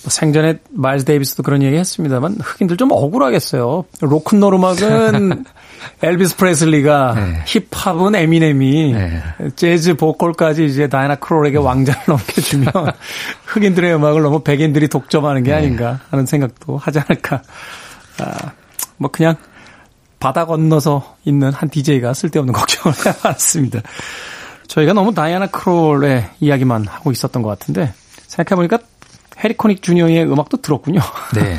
뭐 0.07 0.09
생전에 0.09 0.59
마일스 0.69 1.03
데이비스도 1.03 1.43
그런 1.43 1.61
얘기 1.61 1.75
했습니다만 1.75 2.37
흑인들 2.41 2.77
좀 2.77 2.93
억울하겠어요. 2.93 3.83
로큰롤 3.99 4.53
음악은 4.53 5.43
엘비스 6.01 6.37
프레슬리가 6.37 7.13
네. 7.13 7.43
힙합은 7.45 8.15
에미넴이 8.15 8.93
네. 8.93 9.21
재즈 9.57 9.95
보컬까지 9.95 10.63
이제 10.63 10.87
다이나 10.87 11.15
크롤에게 11.15 11.57
왕좌를 11.57 12.01
넘겨주면 12.07 12.71
흑인들의 13.47 13.95
음악을 13.95 14.21
너무 14.21 14.39
백인들이 14.43 14.87
독점하는 14.87 15.43
게 15.43 15.51
네. 15.51 15.57
아닌가 15.57 15.99
하는 16.09 16.25
생각도 16.25 16.77
하지 16.77 16.99
않을까. 16.99 17.41
아, 18.21 18.51
뭐 18.95 19.11
그냥 19.11 19.35
바다 20.21 20.45
건너서 20.45 21.17
있는 21.25 21.51
한 21.51 21.69
DJ가 21.69 22.13
쓸데없는 22.13 22.53
걱정을 22.53 22.95
해봤습니다. 23.05 23.81
저희가 24.69 24.93
너무 24.93 25.13
다이아나 25.13 25.47
크롤의 25.47 26.29
이야기만 26.39 26.87
하고 26.87 27.11
있었던 27.11 27.41
것 27.41 27.49
같은데 27.49 27.93
생각해보니까 28.27 28.79
해리 29.43 29.55
코닉 29.55 29.81
주니어의 29.81 30.23
음악도 30.31 30.57
들었군요. 30.57 30.99
네. 31.35 31.57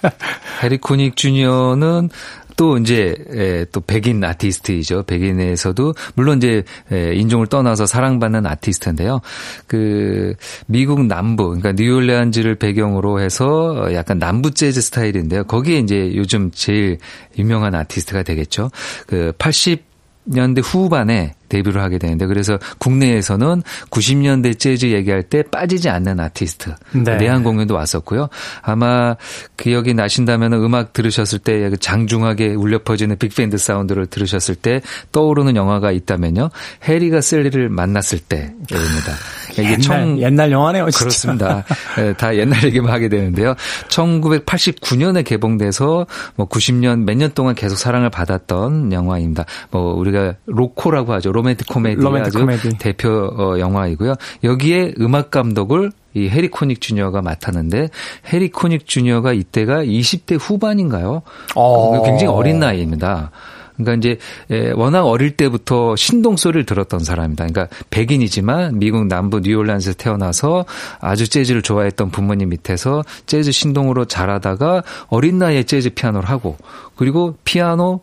해리 0.62 0.78
코닉 0.78 1.16
주니어는 1.16 2.10
또 2.56 2.78
이제 2.78 3.66
또 3.70 3.80
백인 3.80 4.24
아티스트이죠. 4.24 5.04
백인에서도 5.04 5.94
물론 6.14 6.38
이제 6.38 6.64
인종을 6.90 7.46
떠나서 7.46 7.86
사랑받는 7.86 8.46
아티스트인데요. 8.46 9.20
그 9.66 10.34
미국 10.66 11.04
남부 11.04 11.48
그러니까 11.48 11.72
뉴올리안즈를 11.72 12.56
배경으로 12.56 13.20
해서 13.20 13.92
약간 13.92 14.18
남부 14.18 14.52
재즈 14.52 14.80
스타일인데요. 14.80 15.44
거기에 15.44 15.78
이제 15.78 16.12
요즘 16.14 16.50
제일 16.50 16.98
유명한 17.38 17.74
아티스트가 17.74 18.22
되겠죠. 18.22 18.70
그 19.06 19.32
80년대 19.38 20.62
후반에 20.64 21.34
데뷔를 21.48 21.82
하게 21.82 21.98
되는데 21.98 22.26
그래서 22.26 22.58
국내에서는 22.78 23.62
90년대 23.90 24.58
재즈 24.58 24.86
얘기할 24.86 25.24
때 25.24 25.42
빠지지 25.42 25.88
않는 25.88 26.20
아티스트 26.20 26.74
네. 26.92 27.16
내한 27.16 27.42
공연도 27.42 27.74
왔었고요. 27.74 28.28
아마 28.62 29.16
기억이 29.56 29.94
나신다면 29.94 30.52
음악 30.54 30.92
들으셨을 30.92 31.40
때 31.40 31.70
장중하게 31.76 32.54
울려 32.54 32.78
퍼지는 32.82 33.16
빅밴드 33.18 33.58
사운드를 33.58 34.06
들으셨을 34.06 34.54
때 34.54 34.80
떠오르는 35.12 35.56
영화가 35.56 35.90
있다면요. 35.90 36.50
해리가 36.84 37.20
샐리를 37.20 37.68
만났을 37.68 38.20
때입니다. 38.20 39.12
이게 39.52 39.62
옛날, 39.64 39.80
청, 39.80 40.20
옛날 40.20 40.52
영화네요. 40.52 40.84
진짜. 40.90 40.98
그렇습니다. 40.98 41.64
네, 41.96 42.12
다 42.18 42.36
옛날 42.36 42.62
얘기만 42.64 42.92
하게 42.92 43.08
되는데요. 43.08 43.54
1989년에 43.88 45.24
개봉돼서 45.24 46.06
뭐 46.36 46.48
90년 46.48 47.04
몇 47.04 47.16
년 47.16 47.30
동안 47.32 47.54
계속 47.54 47.76
사랑을 47.76 48.10
받았던 48.10 48.92
영화입니다. 48.92 49.46
뭐 49.70 49.94
우리가 49.94 50.34
로코라고 50.44 51.14
하죠. 51.14 51.32
로맨틱 51.36 51.66
코미디 51.68 52.00
로맨틱 52.02 52.26
아주 52.26 52.38
코미디. 52.40 52.78
대표 52.78 53.08
어, 53.36 53.58
영화이고요. 53.58 54.14
여기에 54.44 54.94
음악 55.00 55.30
감독을 55.30 55.92
이 56.14 56.28
해리 56.28 56.48
코닉 56.48 56.80
주니어가 56.80 57.20
맡았는데 57.20 57.90
해리 58.32 58.50
코닉 58.50 58.86
주니어가 58.86 59.34
이때가 59.34 59.84
20대 59.84 60.38
후반인가요? 60.40 61.22
어. 61.54 62.02
굉장히 62.04 62.32
어린 62.32 62.58
나이입니다. 62.58 63.30
그러니까 63.76 63.94
이제 64.48 64.72
워낙 64.74 65.04
어릴 65.04 65.36
때부터 65.36 65.94
신동 65.96 66.38
소리를 66.38 66.64
들었던 66.64 67.00
사람입니다. 67.00 67.46
그러니까 67.46 67.76
백인이지만 67.90 68.78
미국 68.78 69.06
남부 69.06 69.40
뉴올리안스에서 69.40 69.98
태어나서 69.98 70.64
아주 71.00 71.28
재즈를 71.28 71.60
좋아했던 71.60 72.10
부모님 72.10 72.48
밑에서 72.48 73.04
재즈 73.26 73.52
신동으로 73.52 74.06
자라다가 74.06 74.82
어린 75.08 75.38
나이에 75.38 75.64
재즈 75.64 75.90
피아노를 75.90 76.28
하고 76.30 76.56
그리고 76.96 77.36
피아노 77.44 78.00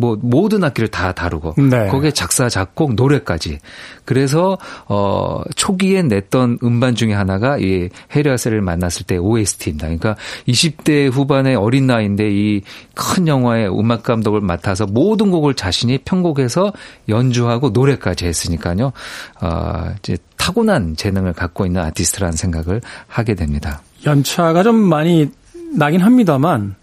뭐 0.00 0.16
모든 0.20 0.64
악기를 0.64 0.88
다 0.88 1.12
다루고 1.12 1.54
네. 1.68 1.88
거기에 1.88 2.12
작사 2.12 2.48
작곡 2.48 2.94
노래까지 2.94 3.58
그래서 4.04 4.56
어 4.86 5.42
초기에 5.56 6.02
냈던 6.02 6.58
음반 6.62 6.94
중에 6.94 7.12
하나가 7.12 7.58
이 7.58 7.88
해리아셀을 8.14 8.62
만났을 8.62 9.04
때 9.04 9.16
OST입니다. 9.18 9.86
그러니까 9.88 10.16
20대 10.46 11.10
후반의 11.10 11.56
어린 11.56 11.86
나이인데 11.86 12.30
이 12.30 12.62
큰 12.98 13.28
영화의 13.28 13.68
음악 13.70 14.02
감독을 14.02 14.40
맡아서 14.40 14.84
모든 14.84 15.30
곡을 15.30 15.54
자신이 15.54 15.98
편곡해서 15.98 16.72
연주하고 17.08 17.70
노래까지 17.70 18.26
했으니까요. 18.26 18.92
어 19.40 19.84
이제 20.00 20.16
타고난 20.36 20.96
재능을 20.96 21.32
갖고 21.32 21.64
있는 21.64 21.80
아티스트라는 21.82 22.32
생각을 22.32 22.80
하게 23.06 23.34
됩니다. 23.34 23.82
연차가 24.04 24.64
좀 24.64 24.74
많이 24.76 25.30
나긴 25.76 26.00
합니다만 26.00 26.74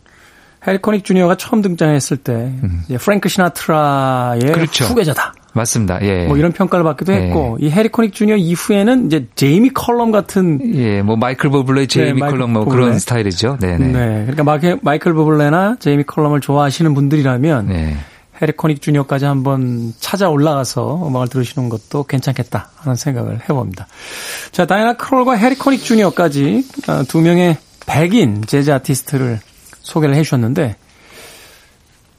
해리코닉 0.67 1.03
주니어가 1.03 1.35
처음 1.35 1.61
등장했을 1.61 2.17
때 2.17 2.33
음. 2.33 2.81
이제 2.85 2.97
프랭크 2.97 3.29
시나트라의 3.29 4.41
그렇죠. 4.51 4.85
후계자다. 4.85 5.33
맞습니다. 5.53 6.01
예. 6.01 6.25
뭐 6.25 6.37
이런 6.37 6.51
평가를 6.51 6.83
받기도 6.83 7.13
예. 7.13 7.17
했고 7.17 7.57
이 7.61 7.69
해리코닉 7.69 8.13
주니어 8.13 8.35
이후에는 8.35 9.07
이제 9.07 9.27
제이미 9.35 9.69
컬럼 9.69 10.11
같은 10.11 10.59
예, 10.75 11.01
뭐 11.01 11.15
마이클 11.15 11.49
버블레, 11.49 11.85
제이미 11.87 12.21
네, 12.21 12.27
컬럼 12.27 12.51
뭐 12.51 12.65
그런 12.65 12.99
스타일이죠. 12.99 13.57
네, 13.61 13.77
네. 13.77 13.87
네. 13.87 14.21
그러니까 14.23 14.43
마이클, 14.43 14.79
마이클 14.81 15.13
버블레나 15.13 15.77
제이미 15.79 16.03
컬럼을 16.03 16.41
좋아하시는 16.41 16.93
분들이라면 16.93 17.67
네. 17.67 17.95
해리코닉 18.41 18.81
주니어까지 18.81 19.23
한번 19.25 19.93
찾아 19.99 20.29
올라가서 20.29 21.07
음악을 21.07 21.29
들으시는 21.29 21.69
것도 21.69 22.03
괜찮겠다 22.03 22.69
하는 22.75 22.97
생각을 22.97 23.39
해봅니다. 23.41 23.87
자, 24.51 24.65
다이애나 24.65 24.93
크롤과 24.93 25.35
해리코닉 25.35 25.81
주니어까지 25.81 26.67
어, 26.89 27.03
두 27.07 27.21
명의 27.21 27.55
백인 27.85 28.43
재즈 28.45 28.71
아티스트를 28.71 29.39
소개를 29.85 30.15
해 30.15 30.23
주셨는데 30.23 30.75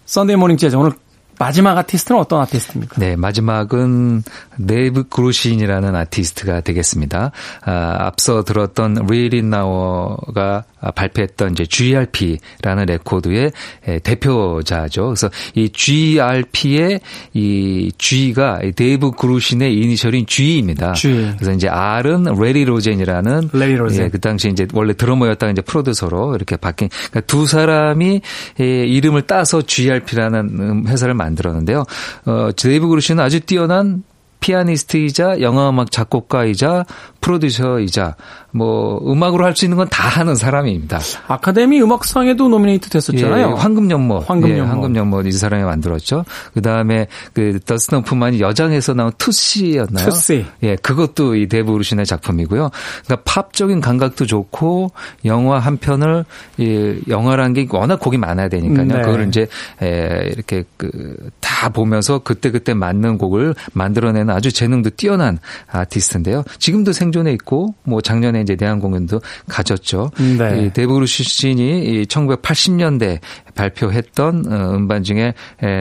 Sunday 0.07 0.37
Morning 0.37 0.57
Jazz 0.57 0.77
오늘 0.77 0.93
마지막 1.39 1.77
아티스트는 1.79 2.21
어떤 2.21 2.41
아티스트입니까? 2.41 2.97
네, 2.99 3.17
마지막은 3.17 4.23
데이브 4.57 5.09
그루신이라는 5.09 5.95
아티스트가 5.95 6.61
되겠습니다. 6.63 7.33
아, 7.65 7.97
앞서 7.99 8.43
들었던 8.43 9.07
리 9.09 9.51
릿나워가 9.51 10.65
발표했던 10.95 11.53
이제 11.53 11.67
GRP라는 11.67 12.87
레코드의 12.87 13.53
대표자죠. 14.03 15.07
그래서 15.07 15.31
이 15.55 15.69
GRP의 15.69 17.01
이 17.35 17.93
G가 17.99 18.61
데이브 18.75 19.13
그루신의 19.13 19.75
이니셜인 19.75 20.27
G입니다. 20.27 20.93
G. 20.93 21.33
그래서 21.37 21.53
이제 21.53 21.69
R은 21.69 22.25
래리 22.41 22.65
로젠이라는 22.65 23.51
래리 23.53 23.75
로젠. 23.75 24.05
예, 24.05 24.09
그 24.09 24.21
당시 24.21 24.49
이제 24.49 24.67
원래 24.73 24.93
드러머였다가 24.93 25.51
이제 25.51 25.63
프로듀서로 25.63 26.37
이렇게 26.37 26.57
바뀐 26.57 26.89
그러니까 26.89 27.21
두 27.23 27.47
사람이 27.47 28.21
예, 28.61 28.65
이름을 28.65 29.23
따서 29.23 29.63
GRP라는 29.63 30.87
회사를 30.87 31.15
만들었는데요. 31.15 31.85
어, 32.27 32.51
데이브 32.57 32.89
그루신은 32.89 33.23
아주 33.23 33.41
뛰어난 33.41 34.03
피아니스트이자 34.41 35.41
영화음악 35.41 35.91
작곡가이자 35.91 36.85
프로듀서이자 37.27 38.15
뭐 38.53 39.01
음악으로 39.11 39.45
할 39.45 39.57
수 39.57 39.65
있는 39.65 39.77
건 39.77 39.87
다 39.89 40.09
하는 40.09 40.35
사람입니다. 40.35 40.99
아카데미 41.29 41.81
음악상에도 41.81 42.49
노미네이트 42.49 42.91
됐었잖아요. 42.91 43.49
예, 43.49 43.53
황금연못. 43.53 44.29
황금연못. 44.29 44.59
예, 44.59 44.69
황금연못 44.69 45.27
이 45.27 45.33
사람이 45.33 45.65
만들었죠. 45.65 46.25
그다음에 46.55 47.07
그 47.33 47.59
더스틴 47.65 48.03
호프만이 48.03 48.41
여장에서 48.41 48.93
나온 48.95 49.13
투시였나요? 49.17 50.09
투시. 50.11 50.45
예, 50.63 50.77
그것도 50.77 51.37
이 51.37 51.47
데이브 51.49 51.71
그루신의 51.71 52.05
작품이고요. 52.07 52.71
그러니까 53.07 53.23
팝적인 53.25 53.81
감각도 53.81 54.27
좋고 54.27 54.91
영화 55.25 55.59
한 55.59 55.77
편을 55.79 56.25
이 56.59 57.01
영화라는 57.09 57.55
게 57.55 57.67
워낙 57.71 57.99
곡이 58.01 58.19
많아야 58.19 58.49
되니까요. 58.49 58.85
네. 58.87 59.01
그걸 59.03 59.29
이제 59.29 59.47
에, 59.83 60.29
이렇게 60.33 60.65
그 60.77 61.17
다 61.57 61.71
보면서 61.71 62.19
그때그때 62.19 62.75
맞는 62.75 63.17
곡을 63.17 63.55
만들어내는 63.73 64.29
아주 64.35 64.53
재능도 64.53 64.91
뛰어난 64.91 65.39
아티스트인데요. 65.69 66.45
지금도 66.59 66.93
생존해 66.93 67.33
있고 67.33 67.75
뭐 67.85 68.01
작년에 68.01 68.41
이제 68.41 68.57
내한 68.57 68.81
공연도 68.81 69.21
가졌죠. 69.49 70.11
네. 70.39 70.65
이 70.67 70.73
데이브 70.73 71.07
그루신이 71.07 72.05
1980년대 72.07 73.21
발표했던 73.55 74.53
어, 74.53 74.75
음반 74.75 75.03
중에 75.03 75.35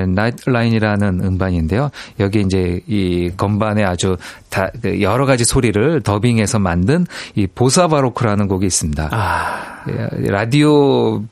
Night 0.08 0.50
Line이라는 0.50 1.22
음반인데요. 1.24 1.90
여기 2.20 2.42
이제 2.42 2.80
이 2.88 3.32
건반에 3.36 3.84
아주 3.84 4.18
다그 4.50 5.02
여러 5.02 5.26
가지 5.26 5.44
소리를 5.44 6.02
더빙해서 6.02 6.60
만든 6.60 7.06
이 7.36 7.48
보사바로크라는 7.48 8.48
곡이 8.48 8.66
있습니다. 8.66 9.10
아. 9.12 9.84
예, 9.90 10.30
라디오 10.30 11.24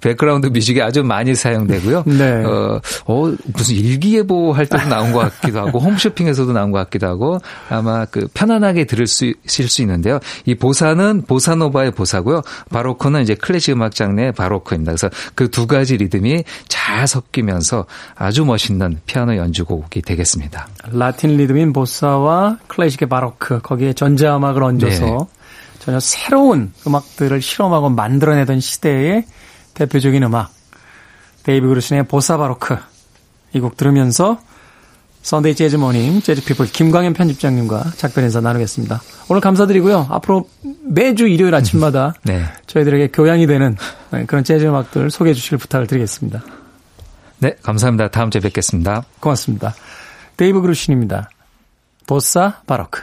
백그라운드 0.00 0.46
뮤직이 0.46 0.80
아주 0.80 1.04
많이 1.04 1.34
사용되고요. 1.34 2.04
네. 2.18 2.44
어, 2.44 2.80
어, 3.06 3.34
무슨 3.52 3.74
일기예보 3.74 4.52
할 4.52 4.66
때도 4.66 4.88
나온 4.88 5.12
것 5.12 5.18
같기도 5.18 5.60
하고 5.60 5.78
홈쇼핑에서도 5.78 6.52
나온 6.52 6.70
것 6.70 6.78
같기도 6.78 7.06
하고 7.06 7.38
아마 7.68 8.04
그 8.06 8.28
편안하게 8.32 8.84
들을 8.84 9.06
수 9.06 9.26
있을 9.44 9.68
수 9.68 9.82
있는데요. 9.82 10.18
이 10.46 10.54
보사는 10.54 11.24
보사노바의 11.26 11.90
보사고요. 11.90 12.42
바로크는 12.70 13.22
이제 13.22 13.34
클래식 13.34 13.74
음악 13.74 13.94
장르의 13.94 14.32
바로크입니다. 14.32 14.92
그래서 14.92 15.10
그 15.34 15.48
두 15.58 15.66
가지 15.66 15.96
리듬이 15.96 16.44
잘 16.68 17.08
섞이면서 17.08 17.86
아주 18.14 18.44
멋있는 18.44 19.00
피아노 19.06 19.36
연주곡이 19.36 20.02
되겠습니다. 20.02 20.68
라틴 20.92 21.36
리듬인 21.36 21.72
보사와 21.72 22.58
클래식의 22.68 23.08
바로크 23.08 23.60
거기에 23.62 23.92
전자음악을 23.92 24.62
얹어서 24.62 25.04
네. 25.04 25.18
전혀 25.80 25.98
새로운 25.98 26.72
음악들을 26.86 27.42
실험하고 27.42 27.90
만들어내던 27.90 28.60
시대의 28.60 29.24
대표적인 29.78 30.22
음악 30.24 30.50
데이브 31.44 31.66
그루신의 31.66 32.04
보사바로크 32.08 32.76
이 33.54 33.60
곡 33.60 33.76
들으면서 33.76 34.38
Sunday 35.22 35.54
재즈 35.54 35.76
Morning 35.76 36.20
재즈 36.22 36.44
피플 36.44 36.66
김광현 36.66 37.12
편집장님과 37.14 37.92
작별 37.96 38.24
인사 38.24 38.40
나누겠습니다. 38.40 39.00
오늘 39.28 39.40
감사드리고요. 39.40 40.06
앞으로 40.10 40.48
매주 40.84 41.26
일요일 41.26 41.54
아침마다 41.54 42.14
네. 42.24 42.44
저희들에게 42.66 43.08
교양이 43.08 43.46
되는 43.46 43.76
그런 44.26 44.44
재즈 44.44 44.64
음악들 44.66 45.10
소개해 45.10 45.34
주실 45.34 45.58
부탁을 45.58 45.86
드리겠습니다. 45.86 46.42
네, 47.38 47.56
감사합니다. 47.62 48.08
다음 48.08 48.30
주에 48.30 48.40
뵙겠습니다. 48.40 49.04
고맙습니다. 49.20 49.74
데이브 50.36 50.60
그루신입니다. 50.60 51.30
보사 52.06 52.60
바로크. 52.66 53.02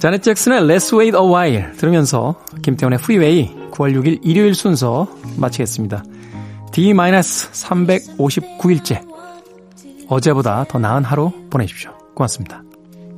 자넷 0.00 0.22
잭슨의 0.22 0.62
Let's 0.62 0.98
Wait 0.98 1.14
a 1.14 1.22
While 1.22 1.72
들으면서 1.76 2.34
김태원의 2.62 3.00
프리웨이 3.00 3.54
9월 3.70 3.94
6일 3.94 4.20
일요일 4.22 4.54
순서 4.54 5.06
마치겠습니다. 5.36 6.02
D-359일째 6.72 9.06
어제보다 10.08 10.64
더 10.68 10.78
나은 10.78 11.04
하루 11.04 11.30
보내십시오. 11.50 11.90
고맙습니다. 12.14 12.62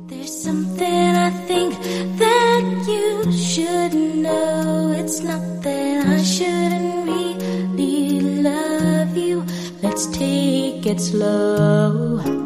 There's 0.09 0.27
something 0.27 1.17
I 1.17 1.31
think 1.47 1.73
that 2.17 2.65
you 2.85 3.31
should 3.31 3.95
know. 3.95 4.91
It's 4.93 5.23
not 5.23 5.39
that 5.61 6.05
I 6.05 6.19
shouldn't 6.19 7.07
really 7.07 8.19
love 8.43 9.17
you. 9.17 9.45
Let's 9.81 10.07
take 10.11 10.85
it 10.85 10.99
slow. 10.99 12.42